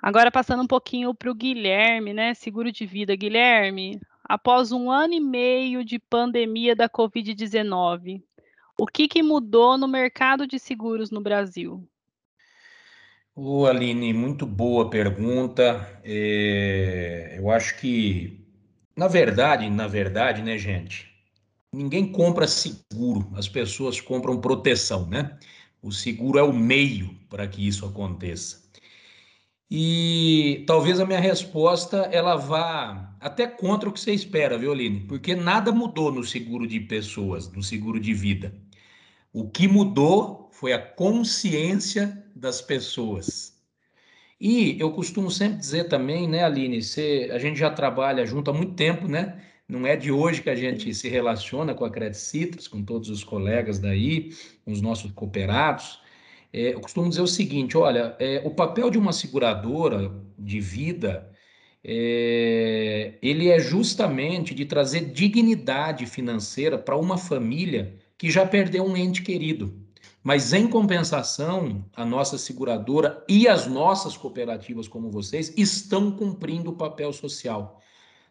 Agora 0.02 0.30
passando 0.30 0.62
um 0.62 0.66
pouquinho 0.66 1.14
para 1.14 1.30
o 1.30 1.34
Guilherme, 1.34 2.12
né? 2.12 2.34
Seguro 2.34 2.72
de 2.72 2.84
vida. 2.84 3.14
Guilherme, 3.14 4.00
após 4.24 4.72
um 4.72 4.90
ano 4.90 5.14
e 5.14 5.20
meio 5.20 5.84
de 5.84 5.98
pandemia 5.98 6.74
da 6.74 6.88
Covid-19, 6.88 8.22
o 8.78 8.86
que, 8.86 9.08
que 9.08 9.22
mudou 9.22 9.78
no 9.78 9.86
mercado 9.86 10.46
de 10.46 10.58
seguros 10.58 11.10
no 11.10 11.20
Brasil? 11.20 11.86
Ô, 13.34 13.66
Aline, 13.66 14.12
muito 14.12 14.46
boa 14.46 14.88
pergunta. 14.88 16.00
É, 16.04 17.34
eu 17.36 17.50
acho 17.50 17.76
que, 17.78 18.46
na 18.96 19.08
verdade, 19.08 19.68
na 19.68 19.88
verdade, 19.88 20.42
né, 20.42 20.56
gente, 20.56 21.08
ninguém 21.72 22.10
compra 22.10 22.46
seguro, 22.46 23.30
as 23.34 23.48
pessoas 23.48 24.00
compram 24.00 24.40
proteção, 24.40 25.08
né? 25.08 25.36
O 25.82 25.90
seguro 25.92 26.38
é 26.38 26.42
o 26.42 26.52
meio 26.52 27.14
para 27.28 27.46
que 27.48 27.66
isso 27.66 27.84
aconteça. 27.84 28.62
E 29.70 30.62
talvez 30.66 31.00
a 31.00 31.06
minha 31.06 31.18
resposta 31.18 32.08
ela 32.12 32.36
vá 32.36 33.16
até 33.18 33.46
contra 33.46 33.88
o 33.88 33.92
que 33.92 33.98
você 34.00 34.12
espera, 34.12 34.56
viu, 34.56 34.70
Aline? 34.72 35.00
Porque 35.00 35.34
nada 35.34 35.72
mudou 35.72 36.12
no 36.12 36.22
seguro 36.22 36.66
de 36.66 36.78
pessoas, 36.78 37.50
no 37.50 37.62
seguro 37.62 37.98
de 37.98 38.14
vida. 38.14 38.54
O 39.34 39.48
que 39.48 39.66
mudou 39.66 40.48
foi 40.52 40.72
a 40.72 40.78
consciência 40.78 42.24
das 42.36 42.62
pessoas. 42.62 43.52
E 44.40 44.78
eu 44.78 44.92
costumo 44.92 45.28
sempre 45.28 45.58
dizer 45.58 45.88
também, 45.88 46.28
né, 46.28 46.44
Aline, 46.44 46.80
você, 46.80 47.28
a 47.32 47.38
gente 47.40 47.58
já 47.58 47.68
trabalha 47.68 48.24
junto 48.24 48.52
há 48.52 48.54
muito 48.54 48.74
tempo, 48.74 49.08
né? 49.08 49.42
Não 49.68 49.84
é 49.84 49.96
de 49.96 50.12
hoje 50.12 50.40
que 50.40 50.50
a 50.50 50.54
gente 50.54 50.94
se 50.94 51.08
relaciona 51.08 51.74
com 51.74 51.84
a 51.84 51.90
Credit 51.90 52.16
Citrus, 52.16 52.68
com 52.68 52.80
todos 52.84 53.10
os 53.10 53.24
colegas 53.24 53.80
daí, 53.80 54.32
com 54.64 54.70
os 54.70 54.80
nossos 54.80 55.10
cooperados. 55.10 55.98
É, 56.52 56.72
eu 56.72 56.80
costumo 56.80 57.08
dizer 57.08 57.22
o 57.22 57.26
seguinte: 57.26 57.76
olha, 57.76 58.14
é, 58.20 58.40
o 58.44 58.50
papel 58.50 58.88
de 58.88 58.98
uma 58.98 59.12
seguradora 59.12 60.12
de 60.38 60.60
vida 60.60 61.28
é, 61.82 63.14
ele 63.20 63.48
é 63.48 63.58
justamente 63.58 64.54
de 64.54 64.64
trazer 64.64 65.06
dignidade 65.06 66.06
financeira 66.06 66.78
para 66.78 66.96
uma 66.96 67.18
família 67.18 67.98
que 68.24 68.30
já 68.30 68.46
perdeu 68.46 68.82
um 68.82 68.96
ente 68.96 69.20
querido. 69.20 69.78
Mas, 70.22 70.54
em 70.54 70.66
compensação, 70.66 71.84
a 71.94 72.06
nossa 72.06 72.38
seguradora 72.38 73.22
e 73.28 73.46
as 73.46 73.66
nossas 73.66 74.16
cooperativas, 74.16 74.88
como 74.88 75.10
vocês, 75.10 75.52
estão 75.58 76.10
cumprindo 76.10 76.70
o 76.70 76.74
papel 76.74 77.12
social. 77.12 77.82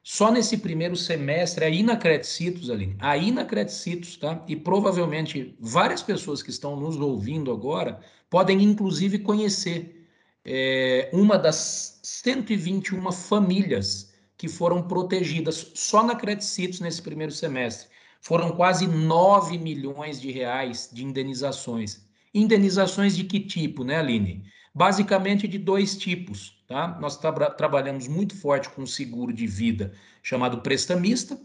Só 0.02 0.32
nesse 0.32 0.58
primeiro 0.58 0.96
semestre, 0.96 1.64
aí 1.64 1.84
na 1.84 1.96
Credicitos, 1.96 2.72
Aline, 2.72 2.96
aí 2.98 3.32
na 3.32 3.46
Credicitos, 3.46 4.18
tá? 4.18 4.44
E 4.48 4.56
provavelmente 4.56 5.56
várias 5.60 6.02
pessoas 6.02 6.42
que 6.42 6.50
estão 6.50 6.76
nos 6.76 7.00
ouvindo 7.00 7.52
agora 7.52 8.00
podem, 8.32 8.64
inclusive, 8.64 9.20
conhecer 9.20 10.08
é, 10.44 11.12
uma 11.14 11.38
das 11.38 12.00
121 12.02 13.12
famílias 13.12 14.12
que 14.36 14.48
foram 14.48 14.82
protegidas 14.82 15.68
só 15.76 16.04
na 16.04 16.16
Credicitos 16.16 16.80
nesse 16.80 17.00
primeiro 17.00 17.32
semestre. 17.32 17.94
Foram 18.24 18.51
quase 18.51 18.88
9 18.88 19.58
milhões 19.58 20.20
de 20.20 20.32
reais 20.32 20.89
de 20.92 21.03
indenizações. 21.03 22.08
Indenizações 22.34 23.15
de 23.15 23.24
que 23.24 23.39
tipo, 23.39 23.84
né, 23.84 23.98
Aline? 23.98 24.44
Basicamente 24.74 25.48
de 25.48 25.60
dois 25.60 25.96
tipos 25.96 26.53
Tá? 26.74 26.98
Nós 27.00 27.18
tra 27.18 27.51
trabalhamos 27.51 28.08
muito 28.08 28.36
forte 28.36 28.68
com 28.68 28.82
um 28.82 28.88
seguro 28.88 29.32
de 29.32 29.46
vida 29.46 29.94
chamado 30.24 30.62
prestamista, 30.62 31.39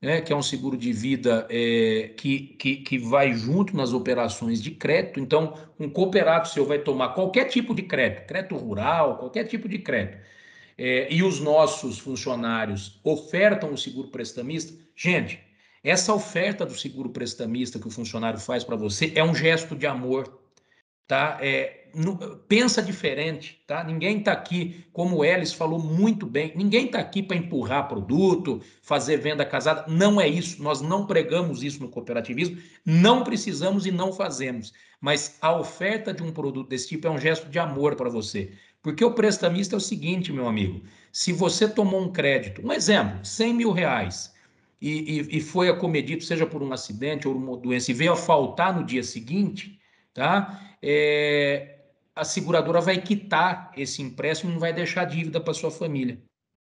né, 0.00 0.20
que 0.20 0.32
é 0.32 0.36
um 0.36 0.42
seguro 0.42 0.76
de 0.76 0.92
vida 0.92 1.48
é, 1.50 2.12
que, 2.16 2.54
que, 2.56 2.76
que 2.76 2.96
vai 2.96 3.32
junto 3.32 3.76
nas 3.76 3.92
operações 3.92 4.62
de 4.62 4.70
crédito. 4.70 5.18
Então, 5.18 5.54
um 5.80 5.90
cooperado 5.90 6.46
seu 6.46 6.64
vai 6.64 6.78
tomar 6.78 7.08
qualquer 7.08 7.46
tipo 7.46 7.74
de 7.74 7.82
crédito, 7.82 8.28
crédito 8.28 8.56
rural, 8.56 9.18
qualquer 9.18 9.48
tipo 9.48 9.68
de 9.68 9.80
crédito, 9.80 10.18
é, 10.78 11.12
e 11.12 11.24
os 11.24 11.40
nossos 11.40 11.98
funcionários 11.98 13.00
ofertam 13.02 13.72
o 13.72 13.76
seguro 13.76 14.08
prestamista. 14.08 14.72
Gente, 14.94 15.40
essa 15.82 16.12
oferta 16.12 16.66
do 16.66 16.74
seguro 16.74 17.10
prestamista 17.10 17.78
que 17.78 17.86
o 17.86 17.90
funcionário 17.90 18.38
faz 18.38 18.64
para 18.64 18.76
você 18.76 19.12
é 19.14 19.22
um 19.22 19.34
gesto 19.34 19.76
de 19.76 19.86
amor, 19.86 20.40
tá? 21.06 21.38
É, 21.40 21.88
pensa 22.46 22.82
diferente, 22.82 23.62
tá? 23.66 23.82
Ninguém 23.82 24.18
está 24.18 24.32
aqui, 24.32 24.84
como 24.92 25.16
o 25.16 25.24
Ellis 25.24 25.52
falou 25.52 25.78
muito 25.78 26.26
bem, 26.26 26.52
ninguém 26.54 26.86
está 26.86 26.98
aqui 26.98 27.22
para 27.22 27.36
empurrar 27.36 27.88
produto, 27.88 28.60
fazer 28.82 29.16
venda 29.16 29.44
casada. 29.44 29.86
Não 29.88 30.20
é 30.20 30.28
isso. 30.28 30.62
Nós 30.62 30.80
não 30.80 31.06
pregamos 31.06 31.62
isso 31.62 31.80
no 31.80 31.88
cooperativismo, 31.88 32.58
não 32.84 33.24
precisamos 33.24 33.86
e 33.86 33.90
não 33.90 34.12
fazemos. 34.12 34.72
Mas 35.00 35.38
a 35.40 35.56
oferta 35.56 36.12
de 36.12 36.22
um 36.22 36.32
produto 36.32 36.68
desse 36.68 36.88
tipo 36.88 37.06
é 37.06 37.10
um 37.10 37.18
gesto 37.18 37.48
de 37.48 37.58
amor 37.58 37.94
para 37.94 38.10
você. 38.10 38.52
Porque 38.82 39.04
o 39.04 39.14
prestamista 39.14 39.76
é 39.76 39.78
o 39.78 39.80
seguinte, 39.80 40.32
meu 40.32 40.46
amigo: 40.46 40.82
se 41.12 41.32
você 41.32 41.68
tomou 41.68 42.02
um 42.02 42.12
crédito, 42.12 42.64
um 42.64 42.72
exemplo, 42.72 43.24
100 43.24 43.54
mil 43.54 43.72
reais, 43.72 44.32
e, 44.80 45.20
e, 45.20 45.38
e 45.38 45.40
foi 45.40 45.68
acometido, 45.68 46.22
seja 46.22 46.46
por 46.46 46.62
um 46.62 46.72
acidente 46.72 47.26
ou 47.26 47.34
uma 47.34 47.56
doença, 47.56 47.90
e 47.90 47.94
veio 47.94 48.12
a 48.12 48.16
faltar 48.16 48.74
no 48.74 48.84
dia 48.84 49.02
seguinte, 49.02 49.78
tá? 50.14 50.76
É, 50.82 51.78
a 52.14 52.24
seguradora 52.24 52.80
vai 52.80 53.00
quitar 53.00 53.72
esse 53.76 54.02
empréstimo 54.02 54.50
e 54.50 54.54
não 54.54 54.60
vai 54.60 54.72
deixar 54.72 55.04
dívida 55.04 55.40
para 55.40 55.54
sua 55.54 55.70
família. 55.70 56.20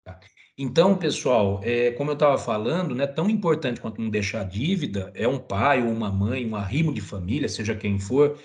Tá? 0.05 0.19
Então, 0.57 0.97
pessoal, 0.97 1.61
é, 1.63 1.93
como 1.93 2.11
eu 2.11 2.15
estava 2.15 2.37
falando, 2.37 2.95
né, 2.95 3.07
tão 3.07 3.31
importante 3.31 3.81
quanto 3.81 4.01
não 4.01 4.11
deixar 4.11 4.45
dívida 4.45 5.13
é 5.15 5.27
um 5.29 5.39
pai 5.39 5.83
ou 5.83 5.91
uma 5.91 6.11
mãe, 6.11 6.45
um 6.45 6.57
arrimo 6.57 6.93
de 6.93 7.01
família, 7.01 7.49
seja 7.49 7.77
quem 7.77 7.99
for, 7.99 8.39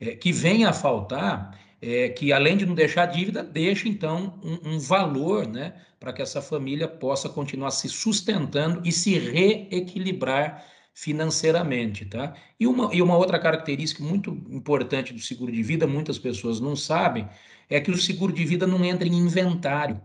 é, 0.00 0.16
que 0.16 0.32
venha 0.32 0.70
a 0.70 0.72
faltar, 0.72 1.58
é, 1.80 2.08
que 2.08 2.32
além 2.32 2.56
de 2.56 2.66
não 2.66 2.74
deixar 2.74 3.06
dívida, 3.06 3.42
deixe 3.42 3.88
então 3.88 4.38
um, 4.42 4.74
um 4.74 4.78
valor 4.78 5.46
né, 5.46 5.74
para 5.98 6.12
que 6.12 6.22
essa 6.22 6.42
família 6.42 6.88
possa 6.88 7.28
continuar 7.28 7.70
se 7.70 7.88
sustentando 7.88 8.82
e 8.84 8.92
se 8.92 9.18
reequilibrar 9.18 10.64
financeiramente, 10.94 12.04
tá? 12.04 12.34
E 12.58 12.66
uma, 12.66 12.92
e 12.92 13.00
uma 13.00 13.16
outra 13.16 13.38
característica 13.38 14.02
muito 14.02 14.32
importante 14.50 15.12
do 15.12 15.20
seguro 15.20 15.52
de 15.52 15.62
vida, 15.62 15.86
muitas 15.86 16.18
pessoas 16.18 16.58
não 16.58 16.74
sabem, 16.74 17.28
é 17.70 17.80
que 17.80 17.90
o 17.90 17.96
seguro 17.96 18.32
de 18.32 18.44
vida 18.44 18.66
não 18.66 18.84
entra 18.84 19.06
em 19.06 19.14
inventário. 19.14 20.00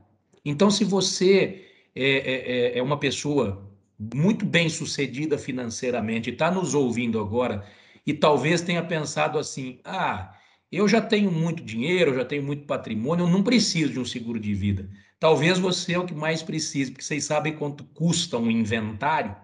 Então, 0.45 0.69
se 0.69 0.83
você 0.83 1.65
é, 1.95 2.05
é, 2.05 2.75
é, 2.75 2.77
é 2.77 2.83
uma 2.83 2.99
pessoa 2.99 3.67
muito 4.13 4.45
bem 4.45 4.69
sucedida 4.69 5.35
financeiramente, 5.35 6.29
está 6.29 6.51
nos 6.51 6.75
ouvindo 6.75 7.19
agora 7.19 7.65
e 8.05 8.13
talvez 8.13 8.61
tenha 8.61 8.83
pensado 8.83 9.39
assim: 9.39 9.79
ah, 9.83 10.35
eu 10.77 10.87
já 10.87 11.01
tenho 11.01 11.31
muito 11.31 11.63
dinheiro, 11.63 12.11
eu 12.11 12.15
já 12.15 12.25
tenho 12.25 12.43
muito 12.43 12.65
patrimônio, 12.65 13.25
eu 13.25 13.29
não 13.29 13.43
preciso 13.43 13.93
de 13.93 13.99
um 13.99 14.05
seguro 14.05 14.39
de 14.39 14.53
vida. 14.53 14.89
Talvez 15.19 15.59
você 15.59 15.93
é 15.93 15.99
o 15.99 16.05
que 16.05 16.13
mais 16.13 16.43
precise, 16.43 16.91
porque 16.91 17.03
vocês 17.03 17.25
sabem 17.25 17.53
quanto 17.55 17.83
custa 17.85 18.37
um 18.37 18.51
inventário 18.51 19.35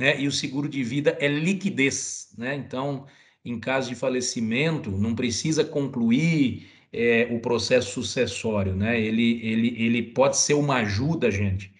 né? 0.00 0.18
E 0.18 0.26
o 0.26 0.32
seguro 0.32 0.66
de 0.68 0.82
vida 0.82 1.16
é 1.20 1.28
liquidez, 1.28 2.32
né? 2.38 2.54
Então, 2.54 3.06
em 3.44 3.60
caso 3.60 3.90
de 3.90 3.94
falecimento, 3.94 4.90
não 4.90 5.14
precisa 5.14 5.62
concluir 5.62 6.70
é, 6.90 7.28
o 7.30 7.38
processo 7.38 7.92
sucessório, 7.92 8.74
né? 8.74 8.98
Ele, 8.98 9.40
ele, 9.46 9.82
ele 9.82 10.02
pode 10.02 10.38
ser 10.38 10.54
uma 10.54 10.76
ajuda, 10.76 11.30
gente, 11.30 11.74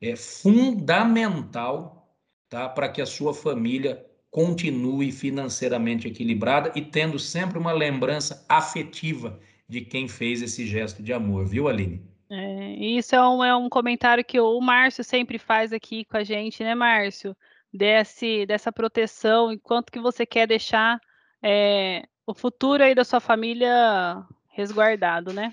é 0.00 0.14
fundamental, 0.14 2.08
tá? 2.48 2.68
Para 2.68 2.88
que 2.88 3.02
a 3.02 3.06
sua 3.06 3.34
família 3.34 4.06
continue 4.34 5.12
financeiramente 5.12 6.08
equilibrada 6.08 6.72
e 6.74 6.82
tendo 6.82 7.18
sempre 7.18 7.56
uma 7.56 7.70
lembrança 7.70 8.44
afetiva 8.48 9.38
de 9.68 9.80
quem 9.80 10.08
fez 10.08 10.42
esse 10.42 10.66
gesto 10.66 11.02
de 11.02 11.12
amor, 11.12 11.46
viu, 11.46 11.68
Aline? 11.68 12.02
É, 12.28 12.74
isso 12.74 13.14
é 13.14 13.28
um, 13.28 13.44
é 13.44 13.54
um 13.54 13.68
comentário 13.68 14.24
que 14.24 14.40
o 14.40 14.60
Márcio 14.60 15.04
sempre 15.04 15.38
faz 15.38 15.72
aqui 15.72 16.04
com 16.04 16.16
a 16.16 16.24
gente, 16.24 16.62
né, 16.64 16.74
Márcio? 16.74 17.36
desse, 17.74 18.46
dessa 18.46 18.70
proteção 18.70 19.52
e 19.52 19.58
quanto 19.58 19.90
que 19.90 19.98
você 19.98 20.24
quer 20.24 20.46
deixar 20.46 21.00
é, 21.42 22.04
o 22.24 22.32
futuro 22.32 22.84
aí 22.84 22.94
da 22.94 23.02
sua 23.02 23.18
família 23.18 24.24
resguardado, 24.48 25.32
né? 25.32 25.52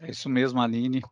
É 0.00 0.10
isso 0.10 0.28
mesmo, 0.28 0.60
Aline. 0.60 1.02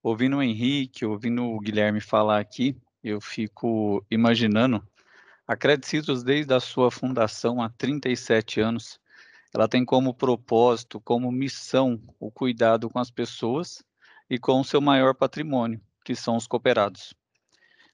Ouvindo 0.00 0.36
o 0.36 0.42
Henrique, 0.42 1.04
ouvindo 1.04 1.44
o 1.44 1.58
Guilherme 1.58 2.00
falar 2.00 2.38
aqui, 2.38 2.76
eu 3.02 3.20
fico 3.20 4.04
imaginando 4.08 4.82
a 5.46 5.56
Credicitos, 5.56 6.22
desde 6.22 6.54
a 6.54 6.60
sua 6.60 6.90
fundação 6.90 7.60
há 7.60 7.68
37 7.68 8.60
anos, 8.60 9.00
ela 9.54 9.68
tem 9.68 9.84
como 9.84 10.14
propósito, 10.14 11.00
como 11.00 11.30
missão, 11.30 12.00
o 12.18 12.30
cuidado 12.30 12.88
com 12.88 12.98
as 12.98 13.10
pessoas 13.10 13.82
e 14.30 14.38
com 14.38 14.60
o 14.60 14.64
seu 14.64 14.80
maior 14.80 15.14
patrimônio, 15.14 15.80
que 16.04 16.14
são 16.14 16.36
os 16.36 16.46
cooperados. 16.46 17.14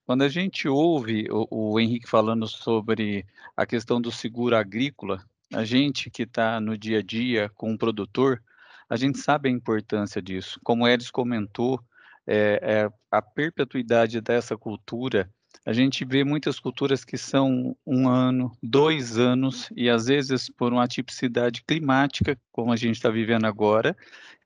Quando 0.07 0.23
a 0.23 0.29
gente 0.29 0.69
ouve 0.69 1.27
o, 1.31 1.73
o 1.75 1.81
Henrique 1.81 2.09
falando 2.09 2.47
sobre 2.47 3.27
a 3.57 3.67
questão 3.67 4.01
do 4.01 4.13
seguro 4.13 4.57
agrícola, 4.57 5.23
a 5.53 5.65
gente 5.65 6.11
que 6.11 6.23
está 6.23 6.61
no 6.61 6.79
dia 6.79 6.99
a 6.99 7.03
dia 7.03 7.51
com 7.55 7.73
o 7.73 7.79
produtor, 7.79 8.43
a 8.89 8.97
gente 8.97 9.19
sabe 9.19 9.49
a 9.49 9.53
importância 9.53 10.23
disso. 10.23 10.61
Como 10.63 10.87
Edson 10.87 11.11
comentou, 11.13 11.83
é, 12.27 12.61
é, 12.63 12.91
a 13.11 13.21
perpetuidade 13.21 14.21
dessa 14.21 14.57
cultura, 14.57 15.31
a 15.65 15.73
gente 15.73 16.05
vê 16.05 16.25
muitas 16.25 16.59
culturas 16.59 17.05
que 17.05 17.19
são 17.19 17.77
um 17.87 18.09
ano, 18.09 18.57
dois 18.63 19.19
anos, 19.19 19.71
e 19.77 19.91
às 19.91 20.07
vezes 20.07 20.49
por 20.49 20.73
uma 20.73 20.89
tipicidade 20.89 21.63
climática, 21.63 22.39
como 22.51 22.73
a 22.73 22.77
gente 22.77 22.97
está 22.97 23.11
vivendo 23.11 23.45
agora, 23.45 23.97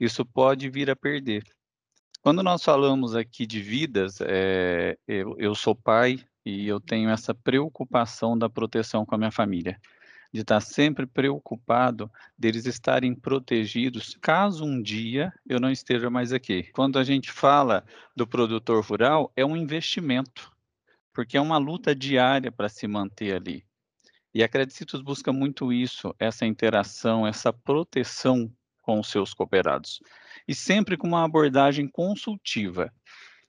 isso 0.00 0.24
pode 0.24 0.68
vir 0.68 0.90
a 0.90 0.96
perder. 0.96 1.44
Quando 2.22 2.42
nós 2.42 2.62
falamos 2.62 3.16
aqui 3.16 3.46
de 3.46 3.60
vidas, 3.60 4.18
é, 4.20 4.96
eu, 5.06 5.36
eu 5.38 5.54
sou 5.54 5.74
pai 5.74 6.18
e 6.44 6.66
eu 6.66 6.80
tenho 6.80 7.10
essa 7.10 7.34
preocupação 7.34 8.36
da 8.36 8.48
proteção 8.48 9.04
com 9.04 9.14
a 9.14 9.18
minha 9.18 9.30
família. 9.30 9.80
de 10.32 10.40
estar 10.40 10.60
sempre 10.60 11.06
preocupado 11.06 12.10
deles 12.38 12.64
estarem 12.64 13.14
protegidos 13.14 14.16
caso 14.20 14.64
um 14.64 14.80
dia 14.80 15.32
eu 15.46 15.60
não 15.60 15.70
esteja 15.70 16.08
mais 16.08 16.32
aqui. 16.32 16.64
Quando 16.72 16.98
a 16.98 17.04
gente 17.04 17.30
fala 17.30 17.84
do 18.16 18.26
produtor 18.26 18.82
rural, 18.84 19.30
é 19.36 19.44
um 19.44 19.56
investimento, 19.56 20.51
porque 21.12 21.37
é 21.37 21.40
uma 21.40 21.59
luta 21.59 21.94
diária 21.94 22.51
para 22.51 22.68
se 22.68 22.87
manter 22.87 23.35
ali. 23.35 23.64
E 24.35 24.42
a 24.42 24.48
Credicitos 24.48 25.03
busca 25.03 25.33
muito 25.33 25.72
isso, 25.72 26.14
essa 26.18 26.46
interação, 26.46 27.27
essa 27.27 27.53
proteção 27.53 28.51
com 28.81 28.98
os 28.98 29.09
seus 29.09 29.35
cooperados. 29.35 30.01
E 30.48 30.55
sempre 30.55 30.96
com 30.96 31.07
uma 31.07 31.25
abordagem 31.25 31.87
consultiva. 31.87 32.92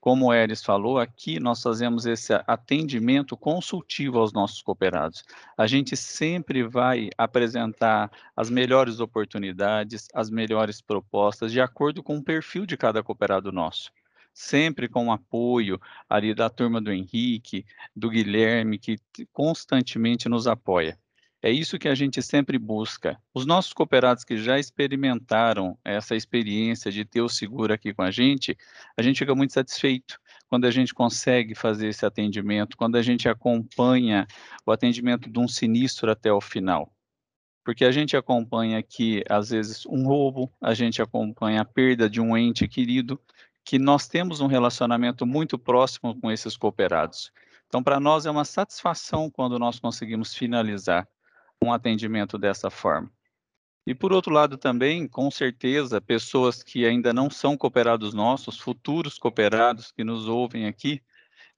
Como 0.03 0.25
o 0.25 0.33
Eris 0.33 0.61
falou, 0.61 0.99
aqui 0.99 1.39
nós 1.39 1.61
fazemos 1.61 2.05
esse 2.05 2.33
atendimento 2.45 3.37
consultivo 3.37 4.19
aos 4.19 4.33
nossos 4.33 4.61
cooperados. 4.61 5.23
A 5.57 5.65
gente 5.65 5.95
sempre 5.95 6.61
vai 6.61 7.09
apresentar 7.17 8.11
as 8.35 8.49
melhores 8.49 8.99
oportunidades, 8.99 10.09
as 10.13 10.29
melhores 10.29 10.81
propostas, 10.81 11.53
de 11.53 11.61
acordo 11.61 12.03
com 12.03 12.17
o 12.17 12.23
perfil 12.23 12.65
de 12.65 12.75
cada 12.75 13.01
cooperado 13.01 13.49
nosso. 13.49 13.93
Sempre 14.33 14.87
com 14.87 15.07
o 15.07 15.11
apoio 15.11 15.79
ali 16.09 16.33
da 16.33 16.49
turma 16.49 16.81
do 16.81 16.91
Henrique, 16.91 17.65
do 17.95 18.09
Guilherme, 18.09 18.79
que 18.79 18.97
constantemente 19.31 20.27
nos 20.27 20.47
apoia. 20.47 20.97
É 21.45 21.51
isso 21.51 21.77
que 21.77 21.89
a 21.89 21.95
gente 21.95 22.21
sempre 22.21 22.57
busca. 22.57 23.21
Os 23.33 23.45
nossos 23.45 23.73
cooperados 23.73 24.23
que 24.23 24.37
já 24.37 24.57
experimentaram 24.57 25.77
essa 25.83 26.15
experiência 26.15 26.89
de 26.89 27.03
ter 27.03 27.19
o 27.19 27.27
seguro 27.27 27.73
aqui 27.73 27.93
com 27.93 28.01
a 28.01 28.09
gente, 28.09 28.57
a 28.95 29.01
gente 29.01 29.19
fica 29.19 29.35
muito 29.35 29.51
satisfeito 29.51 30.17
quando 30.47 30.63
a 30.63 30.71
gente 30.71 30.93
consegue 30.93 31.53
fazer 31.53 31.89
esse 31.89 32.05
atendimento, 32.05 32.77
quando 32.77 32.95
a 32.95 33.01
gente 33.01 33.27
acompanha 33.27 34.25
o 34.65 34.71
atendimento 34.71 35.29
de 35.29 35.37
um 35.37 35.47
sinistro 35.47 36.09
até 36.09 36.31
o 36.31 36.39
final. 36.39 36.93
Porque 37.61 37.83
a 37.83 37.91
gente 37.91 38.15
acompanha 38.15 38.77
aqui, 38.77 39.21
às 39.29 39.49
vezes, 39.49 39.85
um 39.85 40.05
roubo, 40.05 40.49
a 40.61 40.73
gente 40.73 41.01
acompanha 41.01 41.59
a 41.61 41.65
perda 41.65 42.09
de 42.09 42.21
um 42.21 42.37
ente 42.37 42.69
querido, 42.69 43.19
que 43.63 43.79
nós 43.79 44.07
temos 44.07 44.41
um 44.41 44.47
relacionamento 44.47 45.25
muito 45.25 45.57
próximo 45.57 46.19
com 46.19 46.31
esses 46.31 46.57
cooperados. 46.57 47.31
Então, 47.67 47.81
para 47.81 47.99
nós 47.99 48.25
é 48.25 48.31
uma 48.31 48.45
satisfação 48.45 49.29
quando 49.29 49.57
nós 49.57 49.79
conseguimos 49.79 50.35
finalizar 50.35 51.07
um 51.63 51.71
atendimento 51.71 52.37
dessa 52.37 52.69
forma. 52.69 53.11
E 53.85 53.93
por 53.93 54.13
outro 54.13 54.31
lado 54.31 54.57
também, 54.57 55.07
com 55.07 55.29
certeza, 55.29 55.99
pessoas 55.99 56.63
que 56.63 56.85
ainda 56.85 57.11
não 57.11 57.29
são 57.29 57.57
cooperados 57.57 58.13
nossos, 58.13 58.57
futuros 58.57 59.17
cooperados 59.17 59.91
que 59.91 60.03
nos 60.03 60.27
ouvem 60.27 60.67
aqui, 60.67 61.01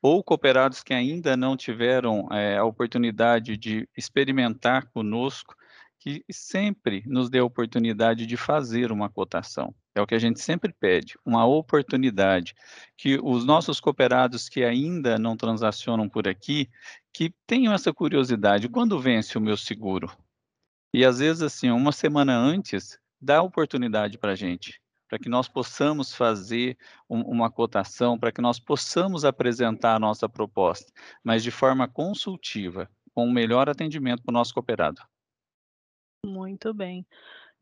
ou 0.01 0.23
cooperados 0.23 0.83
que 0.83 0.93
ainda 0.93 1.35
não 1.35 1.57
tiveram 1.57 2.27
é, 2.31 2.57
a 2.57 2.63
oportunidade 2.63 3.57
de 3.57 3.87
experimentar 3.95 4.87
conosco, 4.89 5.55
que 5.99 6.23
sempre 6.31 7.03
nos 7.05 7.29
dê 7.29 7.39
a 7.39 7.45
oportunidade 7.45 8.25
de 8.25 8.37
fazer 8.37 8.91
uma 8.91 9.09
cotação. 9.09 9.73
É 9.95 10.01
o 10.01 10.05
que 10.05 10.13
a 10.13 10.19
gente 10.19 10.41
sempre 10.41 10.73
pede, 10.73 11.17
uma 11.25 11.45
oportunidade. 11.45 12.53
Que 12.97 13.17
os 13.23 13.45
nossos 13.45 13.79
cooperados 13.79 14.49
que 14.49 14.61
ainda 14.61 15.17
não 15.17 15.37
transacionam 15.37 16.09
por 16.09 16.27
aqui, 16.27 16.69
que 17.13 17.33
tenham 17.47 17.73
essa 17.73 17.93
curiosidade, 17.93 18.67
quando 18.67 18.99
vence 18.99 19.37
o 19.37 19.41
meu 19.41 19.55
seguro? 19.55 20.11
E 20.93 21.05
às 21.05 21.19
vezes, 21.19 21.41
assim, 21.41 21.71
uma 21.71 21.93
semana 21.93 22.37
antes, 22.37 22.99
dá 23.21 23.41
oportunidade 23.41 24.17
para 24.17 24.33
a 24.33 24.35
gente, 24.35 24.81
para 25.07 25.17
que 25.17 25.29
nós 25.29 25.47
possamos 25.47 26.13
fazer 26.13 26.77
um, 27.09 27.21
uma 27.21 27.49
cotação, 27.49 28.19
para 28.19 28.33
que 28.33 28.41
nós 28.41 28.59
possamos 28.59 29.23
apresentar 29.23 29.95
a 29.95 29.99
nossa 29.99 30.27
proposta, 30.27 30.91
mas 31.23 31.41
de 31.41 31.51
forma 31.51 31.87
consultiva, 31.87 32.89
com 33.13 33.25
o 33.25 33.31
melhor 33.31 33.69
atendimento 33.69 34.23
para 34.23 34.31
o 34.31 34.33
nosso 34.33 34.53
cooperado. 34.53 35.01
Muito 36.25 36.73
bem. 36.73 37.05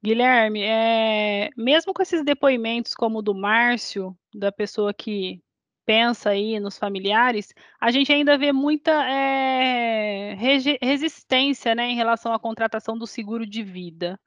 Guilherme, 0.04 0.62
é, 0.64 1.50
mesmo 1.56 1.94
com 1.94 2.02
esses 2.02 2.26
depoimentos 2.26 2.94
como 2.94 3.20
o 3.20 3.22
do 3.22 3.34
Márcio, 3.34 4.14
da 4.36 4.52
pessoa 4.52 4.94
que 4.94 5.42
pensa 5.86 6.32
aí 6.32 6.60
nos 6.60 6.78
familiares, 6.78 7.54
a 7.80 7.90
gente 7.90 8.12
ainda 8.12 8.38
vê 8.38 8.52
muita 8.52 8.92
é, 9.10 10.36
resistência 10.82 11.74
né, 11.74 11.90
em 11.90 11.96
relação 11.96 12.34
à 12.34 12.40
contratação 12.40 12.98
do 12.98 13.08
seguro 13.08 13.46
de 13.46 13.64
vida. 13.64 14.20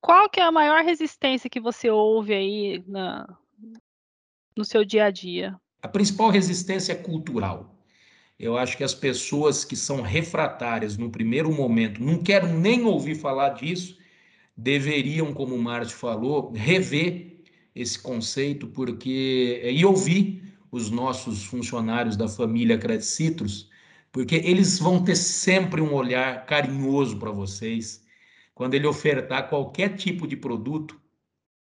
Qual 0.00 0.28
que 0.28 0.40
é 0.40 0.42
a 0.42 0.52
maior 0.52 0.84
resistência 0.84 1.48
que 1.48 1.60
você 1.60 1.88
ouve 1.88 2.34
aí 2.34 2.84
na, 2.86 3.26
no 4.56 4.64
seu 4.64 4.84
dia 4.84 5.06
a 5.06 5.10
dia? 5.10 5.56
A 5.80 5.88
principal 5.88 6.30
resistência 6.30 6.92
é 6.92 6.96
cultural. 6.96 7.74
Eu 8.36 8.58
acho 8.58 8.76
que 8.76 8.82
as 8.82 8.94
pessoas 8.94 9.64
que 9.64 9.76
são 9.76 10.02
refratárias 10.02 10.96
no 10.96 11.08
primeiro 11.08 11.52
momento, 11.52 12.02
não 12.02 12.20
quero 12.20 12.48
nem 12.48 12.84
ouvir 12.84 13.14
falar 13.14 13.50
disso, 13.50 13.96
deveriam, 14.56 15.32
como 15.32 15.54
o 15.54 15.62
Márcio 15.62 15.96
falou, 15.96 16.52
rever 16.52 17.42
esse 17.74 17.98
conceito, 17.98 18.68
porque 18.68 19.60
e 19.64 19.84
ouvir 19.84 20.42
os 20.70 20.90
nossos 20.90 21.44
funcionários 21.44 22.16
da 22.16 22.28
família 22.28 22.78
Credit 22.78 23.04
Citrus, 23.04 23.70
porque 24.12 24.36
eles 24.36 24.78
vão 24.78 25.02
ter 25.02 25.16
sempre 25.16 25.80
um 25.80 25.92
olhar 25.92 26.46
carinhoso 26.46 27.18
para 27.18 27.30
vocês. 27.30 28.04
Quando 28.54 28.74
ele 28.74 28.86
ofertar 28.86 29.48
qualquer 29.48 29.96
tipo 29.96 30.26
de 30.26 30.36
produto, 30.36 31.00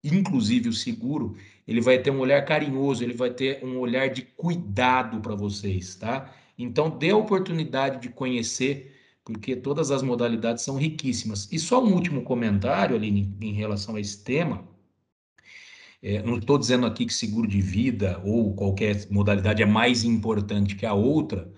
inclusive 0.02 0.68
o 0.68 0.72
seguro, 0.72 1.36
ele 1.66 1.80
vai 1.80 1.98
ter 1.98 2.10
um 2.10 2.20
olhar 2.20 2.44
carinhoso, 2.44 3.02
ele 3.02 3.14
vai 3.14 3.30
ter 3.30 3.64
um 3.64 3.78
olhar 3.78 4.08
de 4.08 4.22
cuidado 4.22 5.20
para 5.20 5.34
vocês, 5.34 5.96
tá? 5.96 6.32
Então, 6.56 6.90
dê 6.90 7.10
a 7.10 7.16
oportunidade 7.16 8.00
de 8.00 8.08
conhecer, 8.08 8.97
porque 9.28 9.54
todas 9.54 9.90
as 9.90 10.02
modalidades 10.02 10.64
são 10.64 10.78
riquíssimas. 10.78 11.52
E 11.52 11.58
só 11.58 11.84
um 11.84 11.92
último 11.92 12.22
comentário, 12.22 12.96
ali 12.96 13.30
em 13.42 13.52
relação 13.52 13.96
a 13.96 14.00
esse 14.00 14.24
tema. 14.24 14.66
É, 16.02 16.22
não 16.22 16.38
estou 16.38 16.56
dizendo 16.56 16.86
aqui 16.86 17.04
que 17.04 17.12
seguro 17.12 17.46
de 17.46 17.60
vida 17.60 18.22
ou 18.24 18.54
qualquer 18.54 19.06
modalidade 19.10 19.62
é 19.62 19.66
mais 19.66 20.02
importante 20.02 20.74
que 20.74 20.86
a 20.86 20.94
outra, 20.94 21.52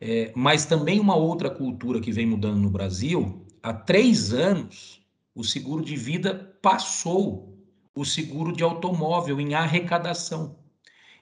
é, 0.00 0.32
mas 0.34 0.64
também 0.64 0.98
uma 0.98 1.14
outra 1.14 1.48
cultura 1.48 2.00
que 2.00 2.10
vem 2.10 2.26
mudando 2.26 2.58
no 2.58 2.70
Brasil. 2.70 3.46
Há 3.62 3.72
três 3.72 4.32
anos, 4.32 5.00
o 5.32 5.44
seguro 5.44 5.84
de 5.84 5.94
vida 5.94 6.58
passou 6.60 7.56
o 7.94 8.04
seguro 8.04 8.52
de 8.52 8.64
automóvel 8.64 9.40
em 9.40 9.54
arrecadação. 9.54 10.56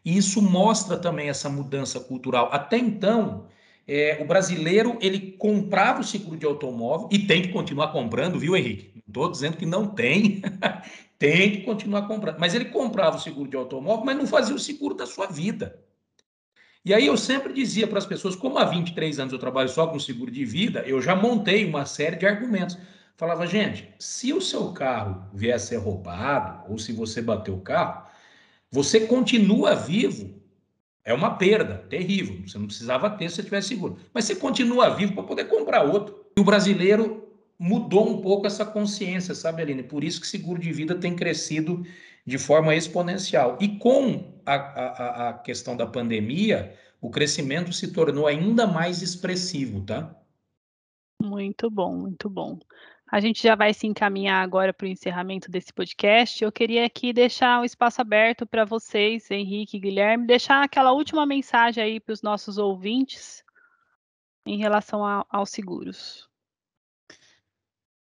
E 0.03 0.17
isso 0.17 0.41
mostra 0.41 0.97
também 0.97 1.29
essa 1.29 1.51
mudança 1.51 2.01
cultural. 2.01 2.49
Até 2.51 2.79
então, 2.79 3.49
é, 3.93 4.19
o 4.21 4.25
brasileiro 4.25 4.97
ele 5.01 5.33
comprava 5.33 6.01
o 6.01 6.05
seguro 6.05 6.37
de 6.37 6.47
automóvel 6.47 7.09
e 7.11 7.19
tem 7.19 7.43
que 7.43 7.49
continuar 7.49 7.89
comprando, 7.89 8.39
viu, 8.39 8.57
Henrique? 8.57 9.03
Estou 9.05 9.29
dizendo 9.29 9.57
que 9.57 9.67
não 9.67 9.85
tem, 9.85 10.41
tem 11.19 11.51
que 11.51 11.63
continuar 11.63 12.07
comprando. 12.07 12.39
Mas 12.39 12.55
ele 12.55 12.67
comprava 12.67 13.17
o 13.17 13.21
seguro 13.21 13.51
de 13.51 13.57
automóvel, 13.57 14.05
mas 14.05 14.17
não 14.17 14.29
fazia 14.29 14.55
o 14.55 14.61
seguro 14.61 14.95
da 14.95 15.07
sua 15.07 15.27
vida. 15.27 15.77
E 16.85 16.95
aí 16.95 17.05
eu 17.05 17.17
sempre 17.17 17.53
dizia 17.53 17.89
para 17.89 17.99
as 17.99 18.07
pessoas, 18.07 18.37
como 18.37 18.59
há 18.59 18.65
23 18.65 19.19
anos 19.19 19.33
eu 19.33 19.41
trabalho 19.41 19.69
só 19.69 19.89
com 19.89 19.99
seguro 19.99 20.31
de 20.31 20.45
vida, 20.45 20.85
eu 20.87 21.03
já 21.03 21.17
montei 21.17 21.65
uma 21.65 21.85
série 21.85 22.15
de 22.15 22.27
argumentos. 22.27 22.79
Falava, 23.17 23.45
gente, 23.45 23.93
se 23.99 24.33
o 24.33 24.41
seu 24.41 24.73
carro 24.73 25.29
vier 25.35 25.57
a 25.57 25.59
ser 25.59 25.79
roubado, 25.79 26.71
ou 26.71 26.79
se 26.79 26.93
você 26.93 27.21
bater 27.21 27.51
o 27.51 27.61
carro, 27.61 28.07
você 28.71 29.01
continua 29.01 29.75
vivo. 29.75 30.40
É 31.11 31.15
uma 31.15 31.37
perda 31.37 31.79
terrível. 31.89 32.41
Você 32.47 32.57
não 32.57 32.67
precisava 32.67 33.11
ter 33.11 33.29
se 33.29 33.37
você 33.37 33.43
tivesse 33.43 33.69
seguro. 33.69 33.97
Mas 34.15 34.27
você 34.27 34.37
continua 34.37 34.95
vivo 34.95 35.13
para 35.13 35.25
poder 35.25 35.45
comprar 35.47 35.83
outro. 35.83 36.25
E 36.37 36.41
o 36.41 36.45
brasileiro 36.45 37.29
mudou 37.59 38.09
um 38.09 38.21
pouco 38.21 38.47
essa 38.47 38.65
consciência, 38.65 39.35
sabe, 39.35 39.61
Aline? 39.61 39.83
Por 39.83 40.05
isso 40.05 40.21
que 40.21 40.27
seguro 40.27 40.61
de 40.61 40.73
vida 40.73 40.95
tem 40.95 41.17
crescido 41.17 41.85
de 42.25 42.39
forma 42.39 42.77
exponencial. 42.77 43.59
E 43.61 43.77
com 43.77 44.41
a, 44.47 44.55
a, 44.55 45.29
a 45.31 45.33
questão 45.33 45.77
da 45.77 45.85
pandemia, 45.85 46.77
o 47.01 47.11
crescimento 47.11 47.73
se 47.73 47.93
tornou 47.93 48.29
ainda 48.29 48.65
mais 48.65 49.03
expressivo, 49.03 49.81
tá? 49.81 50.15
Muito 51.21 51.69
bom, 51.69 51.97
muito 51.97 52.31
bom. 52.31 52.57
A 53.11 53.19
gente 53.19 53.43
já 53.43 53.57
vai 53.57 53.75
se 53.75 53.89
encaminhar 53.89 54.41
agora 54.41 54.73
para 54.73 54.85
o 54.85 54.89
encerramento 54.89 55.51
desse 55.51 55.73
podcast. 55.73 56.45
Eu 56.45 56.53
queria 56.53 56.87
aqui 56.87 57.13
deixar 57.13 57.61
um 57.61 57.65
espaço 57.65 58.01
aberto 58.01 58.47
para 58.47 58.65
vocês, 58.65 59.29
Henrique 59.29 59.77
e 59.77 59.81
Guilherme, 59.81 60.29
deixar 60.29 60.63
aquela 60.63 60.93
última 60.93 61.27
mensagem 61.27 61.83
aí 61.83 61.99
para 61.99 62.13
os 62.13 62.23
nossos 62.23 62.57
ouvintes 62.57 63.43
em 64.47 64.59
relação 64.59 65.05
a, 65.05 65.27
aos 65.29 65.51
seguros. 65.51 66.29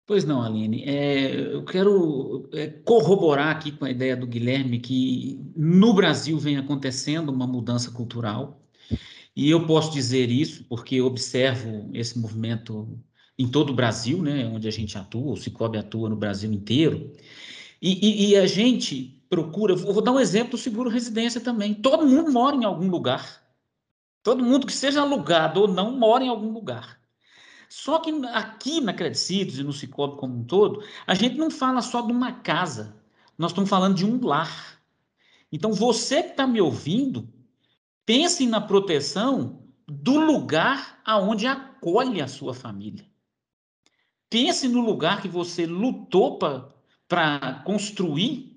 Pois 0.05 0.25
não, 0.25 0.43
Aline. 0.43 0.83
É, 0.85 1.55
eu 1.55 1.65
quero 1.65 2.49
é, 2.53 2.67
corroborar 2.67 3.55
aqui 3.55 3.71
com 3.71 3.85
a 3.85 3.91
ideia 3.91 4.17
do 4.17 4.27
Guilherme 4.27 4.81
que 4.81 5.39
no 5.55 5.95
Brasil 5.95 6.39
vem 6.39 6.57
acontecendo 6.57 7.29
uma 7.29 7.47
mudança 7.47 7.93
cultural. 7.93 8.61
E 9.37 9.49
eu 9.49 9.65
posso 9.65 9.93
dizer 9.93 10.29
isso 10.29 10.65
porque 10.65 11.01
observo 11.01 11.89
esse 11.93 12.19
movimento 12.19 12.99
em 13.39 13.47
todo 13.47 13.71
o 13.71 13.75
Brasil, 13.75 14.21
né, 14.21 14.47
onde 14.47 14.67
a 14.67 14.71
gente 14.71 14.99
atua, 14.99 15.33
o 15.33 15.37
Cicobi 15.37 15.79
atua 15.79 16.09
no 16.09 16.17
Brasil 16.17 16.53
inteiro. 16.53 17.13
E, 17.81 18.27
e, 18.27 18.31
e 18.31 18.37
a 18.37 18.47
gente 18.47 19.23
procura, 19.31 19.77
vou 19.77 20.03
dar 20.03 20.13
um 20.13 20.19
exemplo 20.19 20.53
do 20.53 20.59
seguro 20.59 20.91
residência 20.91 21.41
também. 21.41 21.75
Todo 21.75 22.07
mundo 22.07 22.33
mora 22.33 22.57
em 22.57 22.65
algum 22.65 22.89
lugar. 22.89 23.41
Todo 24.23 24.45
mundo 24.45 24.67
que 24.67 24.73
seja 24.73 25.03
alugado 25.03 25.61
ou 25.61 25.69
não 25.69 25.97
mora 25.97 26.25
em 26.25 26.29
algum 26.29 26.53
lugar. 26.53 26.99
Só 27.69 27.99
que 27.99 28.11
aqui 28.33 28.81
na 28.81 28.93
Credicitos 28.93 29.59
e 29.59 29.63
no 29.63 29.73
Cicobi 29.73 30.17
como 30.17 30.35
um 30.39 30.45
todo, 30.45 30.83
a 31.07 31.15
gente 31.15 31.37
não 31.37 31.51
fala 31.51 31.83
só 31.83 32.01
de 32.01 32.11
uma 32.11 32.33
casa, 32.33 32.97
nós 33.37 33.53
estamos 33.53 33.71
falando 33.71 33.95
de 33.95 34.05
um 34.05 34.25
lar. 34.25 34.81
Então, 35.53 35.73
você 35.73 36.23
que 36.23 36.31
está 36.31 36.47
me 36.47 36.61
ouvindo, 36.61 37.29
pense 38.05 38.47
na 38.47 38.61
proteção 38.61 39.63
do 39.87 40.19
lugar 40.19 41.01
aonde 41.05 41.47
acolhe 41.47 42.21
a 42.21 42.29
sua 42.29 42.53
família. 42.53 43.08
Pense 44.31 44.69
no 44.69 44.81
lugar 44.81 45.23
que 45.23 45.29
você 45.29 45.67
lutou 45.67 46.39
para 47.09 47.63
construir 47.65 48.57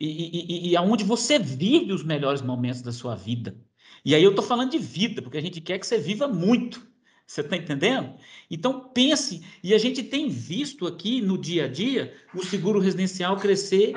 e, 0.00 0.66
e, 0.66 0.70
e 0.70 0.76
aonde 0.76 1.04
você 1.04 1.38
vive 1.38 1.92
os 1.92 2.02
melhores 2.02 2.42
momentos 2.42 2.82
da 2.82 2.92
sua 2.92 3.14
vida. 3.14 3.56
E 4.04 4.14
aí 4.14 4.22
eu 4.22 4.30
estou 4.30 4.44
falando 4.44 4.72
de 4.72 4.78
vida, 4.78 5.22
porque 5.22 5.38
a 5.38 5.42
gente 5.42 5.60
quer 5.60 5.78
que 5.78 5.86
você 5.86 5.98
viva 5.98 6.28
muito. 6.28 6.86
Você 7.26 7.40
está 7.40 7.56
entendendo? 7.56 8.14
Então 8.50 8.90
pense, 8.92 9.42
e 9.62 9.72
a 9.72 9.78
gente 9.78 10.02
tem 10.02 10.28
visto 10.28 10.86
aqui 10.86 11.22
no 11.22 11.38
dia 11.38 11.64
a 11.64 11.68
dia 11.68 12.14
o 12.34 12.44
seguro 12.44 12.78
residencial 12.78 13.36
crescer 13.38 13.94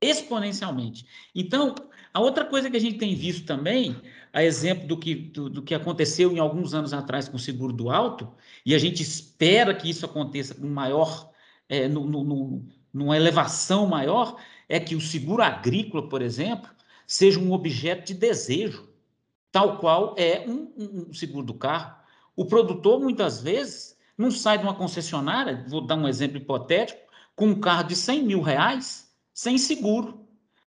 exponencialmente. 0.00 1.04
Então, 1.34 1.74
a 2.14 2.20
outra 2.20 2.44
coisa 2.44 2.70
que 2.70 2.76
a 2.76 2.80
gente 2.80 2.98
tem 2.98 3.14
visto 3.14 3.44
também, 3.44 4.00
a 4.32 4.42
exemplo 4.42 4.86
do 4.86 4.96
que, 4.96 5.14
do, 5.14 5.48
do 5.48 5.62
que 5.62 5.74
aconteceu 5.74 6.32
em 6.32 6.38
alguns 6.38 6.74
anos 6.74 6.92
atrás 6.92 7.28
com 7.28 7.36
o 7.36 7.40
seguro 7.40 7.72
do 7.72 7.90
alto, 7.90 8.32
e 8.64 8.74
a 8.74 8.78
gente 8.78 9.02
espera 9.02 9.74
que 9.74 9.88
isso 9.88 10.04
aconteça 10.04 10.54
com 10.54 10.66
maior, 10.66 11.30
é, 11.68 11.88
no, 11.88 12.04
no, 12.04 12.24
no, 12.24 12.64
numa 12.92 13.16
elevação 13.16 13.86
maior, 13.86 14.36
é 14.68 14.78
que 14.78 14.94
o 14.94 15.00
seguro 15.00 15.42
agrícola, 15.42 16.08
por 16.08 16.22
exemplo, 16.22 16.70
seja 17.06 17.40
um 17.40 17.52
objeto 17.52 18.08
de 18.08 18.14
desejo, 18.14 18.88
tal 19.50 19.78
qual 19.78 20.14
é 20.18 20.44
um, 20.46 21.08
um 21.08 21.14
seguro 21.14 21.46
do 21.46 21.54
carro. 21.54 21.96
O 22.36 22.44
produtor, 22.44 23.00
muitas 23.00 23.40
vezes, 23.40 23.96
não 24.16 24.30
sai 24.30 24.58
de 24.58 24.64
uma 24.64 24.74
concessionária, 24.74 25.64
vou 25.68 25.80
dar 25.80 25.96
um 25.96 26.06
exemplo 26.06 26.36
hipotético, 26.36 27.00
com 27.34 27.46
um 27.46 27.60
carro 27.60 27.84
de 27.84 27.96
100 27.96 28.24
mil 28.24 28.40
reais, 28.40 29.10
sem 29.32 29.56
seguro. 29.56 30.26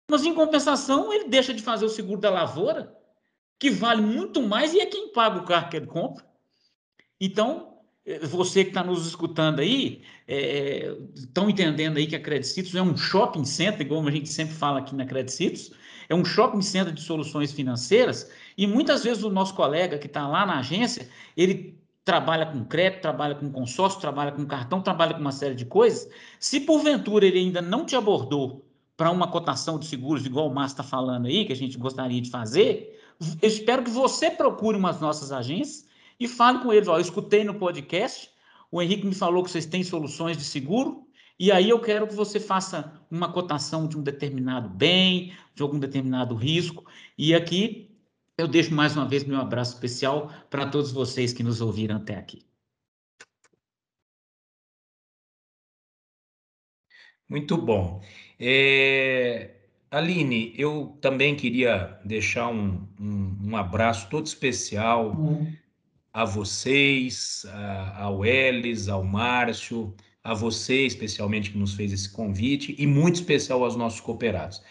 Mas, 0.09 0.25
em 0.25 0.33
compensação, 0.33 1.13
ele 1.13 1.29
deixa 1.29 1.53
de 1.53 1.61
fazer 1.61 1.85
o 1.85 1.89
seguro 1.89 2.19
da 2.19 2.29
lavoura, 2.29 2.95
que 3.59 3.69
vale 3.69 4.01
muito 4.01 4.41
mais 4.41 4.73
e 4.73 4.79
é 4.79 4.85
quem 4.85 5.11
paga 5.11 5.39
o 5.39 5.45
carro 5.45 5.69
que 5.69 5.77
ele 5.77 5.87
compra. 5.87 6.25
Então, 7.19 7.75
você 8.23 8.63
que 8.63 8.69
está 8.69 8.83
nos 8.83 9.07
escutando 9.07 9.59
aí, 9.59 10.03
estão 11.15 11.47
é, 11.47 11.51
entendendo 11.51 11.97
aí 11.97 12.05
que 12.05 12.15
a 12.15 12.19
Credicitos 12.19 12.75
é 12.75 12.81
um 12.81 12.95
shopping 12.95 13.45
center, 13.45 13.81
igual 13.81 14.05
a 14.07 14.11
gente 14.11 14.29
sempre 14.29 14.53
fala 14.53 14.79
aqui 14.79 14.95
na 14.95 15.05
Credicitos, 15.05 15.71
é 16.07 16.13
um 16.13 16.23
shopping 16.23 16.61
center 16.61 16.93
de 16.93 17.01
soluções 17.01 17.51
financeiras, 17.51 18.29
e 18.55 18.67
muitas 18.67 19.03
vezes 19.03 19.23
o 19.23 19.29
nosso 19.29 19.55
colega 19.55 19.97
que 19.97 20.05
está 20.05 20.27
lá 20.27 20.45
na 20.45 20.59
agência, 20.59 21.09
ele 21.35 21.79
trabalha 22.03 22.45
com 22.45 22.63
crédito, 22.63 23.01
trabalha 23.01 23.33
com 23.33 23.51
consórcio, 23.51 23.99
trabalha 23.99 24.31
com 24.31 24.45
cartão, 24.45 24.81
trabalha 24.81 25.15
com 25.15 25.21
uma 25.21 25.31
série 25.31 25.55
de 25.55 25.65
coisas. 25.65 26.07
Se 26.39 26.59
porventura 26.59 27.25
ele 27.25 27.39
ainda 27.39 27.61
não 27.63 27.83
te 27.83 27.95
abordou 27.95 28.63
para 28.95 29.09
uma 29.09 29.27
cotação 29.27 29.79
de 29.79 29.87
seguros, 29.87 30.23
igual 30.23 30.47
o 30.47 30.53
Márcio 30.53 30.75
está 30.75 30.83
falando 30.83 31.25
aí, 31.25 31.43
que 31.43 31.51
a 31.51 31.55
gente 31.55 31.75
gostaria 31.77 32.21
de 32.21 32.29
fazer, 32.29 32.94
eu 33.41 33.47
espero 33.47 33.83
que 33.83 33.89
você 33.89 34.29
procure 34.29 34.77
umas 34.77 34.99
nossas 34.99 35.31
agências 35.31 35.87
e 36.19 36.27
fale 36.27 36.59
com 36.59 36.71
eles. 36.73 36.87
Ó, 36.87 36.97
eu 36.97 37.01
escutei 37.01 37.43
no 37.43 37.55
podcast, 37.55 38.29
o 38.71 38.81
Henrique 38.81 39.05
me 39.05 39.15
falou 39.15 39.43
que 39.43 39.51
vocês 39.51 39.65
têm 39.65 39.83
soluções 39.83 40.37
de 40.37 40.43
seguro, 40.43 41.05
e 41.39 41.51
aí 41.51 41.69
eu 41.69 41.79
quero 41.81 42.07
que 42.07 42.15
você 42.15 42.39
faça 42.39 43.01
uma 43.11 43.31
cotação 43.31 43.87
de 43.87 43.97
um 43.97 44.03
determinado 44.03 44.69
bem, 44.69 45.33
de 45.53 45.61
algum 45.61 45.79
determinado 45.79 46.33
risco. 46.35 46.85
E 47.17 47.35
aqui 47.35 47.91
eu 48.37 48.47
deixo 48.47 48.73
mais 48.73 48.95
uma 48.95 49.07
vez 49.07 49.23
meu 49.23 49.39
abraço 49.39 49.73
especial 49.73 50.31
para 50.49 50.69
todos 50.69 50.91
vocês 50.91 51.33
que 51.33 51.43
nos 51.43 51.61
ouviram 51.61 51.97
até 51.97 52.15
aqui. 52.15 52.45
Muito 57.29 57.57
bom. 57.57 58.01
É... 58.39 59.54
Aline, 59.97 60.53
eu 60.57 60.97
também 61.01 61.35
queria 61.35 61.99
deixar 62.03 62.49
um, 62.49 62.87
um, 62.99 63.37
um 63.49 63.57
abraço 63.57 64.09
todo 64.09 64.25
especial 64.25 65.11
uhum 65.11 65.53
a 66.15 66.23
vocês, 66.23 67.45
a, 67.49 68.03
ao 68.03 68.25
Elis, 68.25 68.87
ao 68.87 69.03
Márcio, 69.03 69.93
a 70.23 70.33
você 70.33 70.85
especialmente 70.85 71.51
que 71.51 71.57
nos 71.57 71.73
fez 71.73 71.91
esse 71.91 72.09
convite 72.09 72.73
e 72.79 72.87
muito 72.87 73.15
especial 73.15 73.61
aos 73.61 73.75
nossos 73.75 73.99
cooperados. 73.99 74.63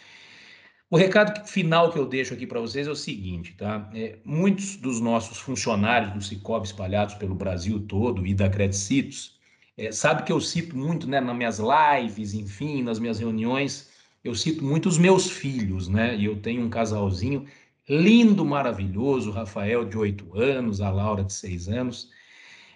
O 0.90 0.96
recado 0.96 1.46
final 1.46 1.92
que 1.92 1.98
eu 1.98 2.06
deixo 2.06 2.32
aqui 2.32 2.46
para 2.46 2.60
vocês 2.60 2.86
é 2.86 2.90
o 2.90 2.96
seguinte, 2.96 3.52
tá? 3.58 3.90
É, 3.94 4.16
muitos 4.24 4.76
dos 4.76 5.02
nossos 5.02 5.36
funcionários 5.36 6.14
do 6.14 6.22
Cicobi 6.22 6.66
espalhados 6.66 7.14
pelo 7.16 7.34
Brasil 7.34 7.78
todo 7.86 8.26
e 8.26 8.32
da 8.32 8.48
Credicitos, 8.48 9.38
é, 9.76 9.92
sabe 9.92 10.22
que 10.22 10.32
eu 10.32 10.40
cito 10.40 10.74
muito, 10.74 11.06
né, 11.06 11.20
nas 11.20 11.36
minhas 11.36 11.58
lives, 11.58 12.32
enfim, 12.32 12.82
nas 12.82 12.98
minhas 12.98 13.18
reuniões, 13.18 13.90
eu 14.24 14.34
cito 14.34 14.64
muito 14.64 14.88
os 14.88 14.98
meus 14.98 15.30
filhos, 15.30 15.88
né? 15.88 16.16
E 16.16 16.24
eu 16.24 16.36
tenho 16.40 16.62
um 16.62 16.70
casalzinho 16.70 17.46
lindo, 17.88 18.44
maravilhoso, 18.44 19.30
Rafael 19.30 19.84
de 19.84 19.98
oito 19.98 20.36
anos, 20.36 20.80
a 20.80 20.90
Laura 20.90 21.22
de 21.22 21.32
seis 21.32 21.68
anos. 21.68 22.08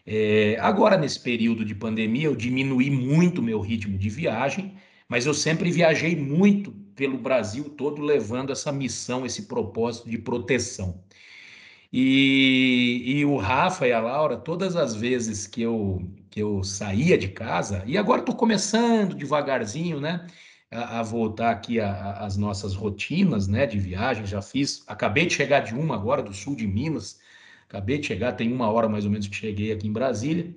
É, 0.06 0.56
agora, 0.60 0.96
nesse 0.98 1.20
período 1.20 1.64
de 1.64 1.74
pandemia, 1.74 2.26
eu 2.26 2.36
diminuí 2.36 2.90
muito 2.90 3.42
meu 3.42 3.60
ritmo 3.60 3.96
de 3.98 4.08
viagem, 4.10 4.74
mas 5.08 5.26
eu 5.26 5.34
sempre 5.34 5.70
viajei 5.70 6.14
muito 6.14 6.70
pelo 6.94 7.16
Brasil 7.16 7.64
todo, 7.70 8.02
levando 8.02 8.52
essa 8.52 8.72
missão, 8.72 9.24
esse 9.24 9.42
propósito 9.46 10.10
de 10.10 10.18
proteção. 10.18 11.02
E, 11.92 13.02
e 13.06 13.24
o 13.24 13.36
Rafa 13.36 13.86
e 13.88 13.92
a 13.92 14.00
Laura, 14.00 14.36
todas 14.36 14.76
as 14.76 14.94
vezes 14.94 15.46
que 15.46 15.62
eu, 15.62 16.02
que 16.30 16.42
eu 16.42 16.62
saía 16.62 17.16
de 17.16 17.28
casa, 17.28 17.82
e 17.86 17.96
agora 17.96 18.20
estou 18.20 18.34
começando 18.34 19.14
devagarzinho, 19.14 20.00
né? 20.00 20.26
A, 20.70 21.00
a 21.00 21.02
voltar 21.02 21.50
aqui 21.50 21.80
às 21.80 22.36
nossas 22.36 22.74
rotinas 22.74 23.48
né, 23.48 23.66
de 23.66 23.78
viagem. 23.78 24.26
Já 24.26 24.42
fiz, 24.42 24.82
acabei 24.86 25.26
de 25.26 25.34
chegar 25.34 25.60
de 25.60 25.74
uma 25.74 25.94
agora, 25.94 26.22
do 26.22 26.32
sul 26.32 26.54
de 26.54 26.66
Minas. 26.66 27.18
Acabei 27.68 27.98
de 27.98 28.06
chegar, 28.06 28.32
tem 28.32 28.52
uma 28.52 28.70
hora 28.70 28.88
mais 28.88 29.04
ou 29.04 29.10
menos 29.10 29.28
que 29.28 29.36
cheguei 29.36 29.72
aqui 29.72 29.86
em 29.86 29.92
Brasília. 29.92 30.54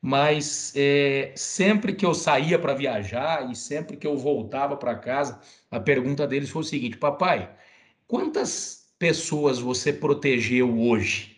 Mas 0.00 0.72
é, 0.76 1.32
sempre 1.36 1.92
que 1.92 2.04
eu 2.04 2.12
saía 2.14 2.58
para 2.58 2.74
viajar 2.74 3.50
e 3.50 3.54
sempre 3.54 3.96
que 3.96 4.06
eu 4.06 4.16
voltava 4.16 4.76
para 4.76 4.96
casa, 4.96 5.40
a 5.70 5.78
pergunta 5.78 6.26
deles 6.26 6.50
foi 6.50 6.62
o 6.62 6.64
seguinte: 6.64 6.96
Papai, 6.96 7.50
quantas 8.08 8.92
pessoas 8.98 9.58
você 9.60 9.92
protegeu 9.92 10.78
hoje? 10.80 11.36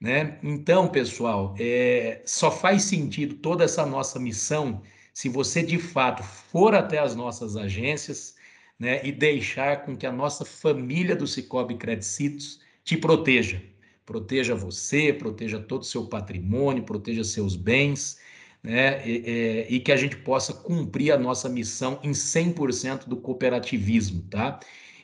Né? 0.00 0.38
Então, 0.42 0.88
pessoal, 0.88 1.54
é, 1.58 2.22
só 2.26 2.50
faz 2.50 2.84
sentido 2.84 3.36
toda 3.36 3.64
essa 3.64 3.86
nossa 3.86 4.18
missão 4.18 4.82
se 5.14 5.28
você 5.28 5.62
de 5.62 5.78
fato 5.78 6.24
for 6.24 6.74
até 6.74 6.98
as 6.98 7.14
nossas 7.14 7.56
agências 7.56 8.34
né, 8.76 9.00
e 9.06 9.12
deixar 9.12 9.84
com 9.84 9.96
que 9.96 10.04
a 10.04 10.12
nossa 10.12 10.44
família 10.44 11.14
do 11.14 11.26
Cicobi 11.26 11.76
Credicitos 11.76 12.60
te 12.82 12.96
proteja. 12.96 13.62
Proteja 14.04 14.56
você, 14.56 15.12
proteja 15.12 15.60
todo 15.60 15.82
o 15.82 15.86
seu 15.86 16.06
patrimônio, 16.06 16.82
proteja 16.82 17.22
seus 17.22 17.54
bens, 17.54 18.18
né, 18.60 19.06
e, 19.08 19.66
e, 19.76 19.80
que 19.80 19.92
a 19.92 19.96
gente 19.96 20.16
possa 20.16 20.52
cumprir 20.52 21.12
a 21.12 21.18
nossa 21.18 21.48
missão 21.48 22.00
em 22.02 22.10
100% 22.10 23.06
do 23.06 23.16
cooperativismo, 23.16 24.22
tá? 24.22 24.58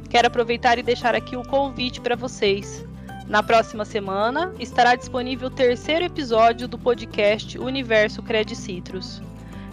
Quero 0.09 0.27
aproveitar 0.27 0.77
e 0.79 0.83
deixar 0.83 1.15
aqui 1.15 1.37
o 1.37 1.45
convite 1.45 2.01
para 2.01 2.17
vocês. 2.17 2.85
Na 3.29 3.45
próxima 3.45 3.85
semana 3.85 4.53
estará 4.59 4.97
disponível 4.97 5.47
o 5.47 5.53
terceiro 5.53 6.05
episódio 6.05 6.67
do 6.67 6.77
podcast 6.77 7.57
Universo 7.57 8.21
Credit 8.25 8.57
Citrus. 8.57 9.23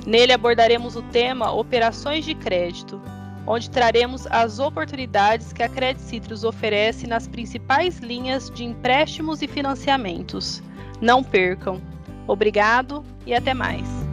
Nele 0.05 0.31
abordaremos 0.31 0.95
o 0.95 1.01
tema 1.01 1.51
Operações 1.51 2.23
de 2.23 2.35
Crédito, 2.35 3.01
onde 3.47 3.69
traremos 3.69 4.27
as 4.27 4.59
oportunidades 4.59 5.53
que 5.53 5.63
a 5.63 5.69
Credit 5.69 6.01
Citrus 6.01 6.43
oferece 6.43 7.07
nas 7.07 7.27
principais 7.27 7.99
linhas 7.99 8.51
de 8.51 8.65
empréstimos 8.65 9.41
e 9.41 9.47
financiamentos. 9.47 10.61
Não 11.01 11.23
percam! 11.23 11.81
Obrigado 12.27 13.03
e 13.25 13.33
até 13.33 13.53
mais! 13.53 14.06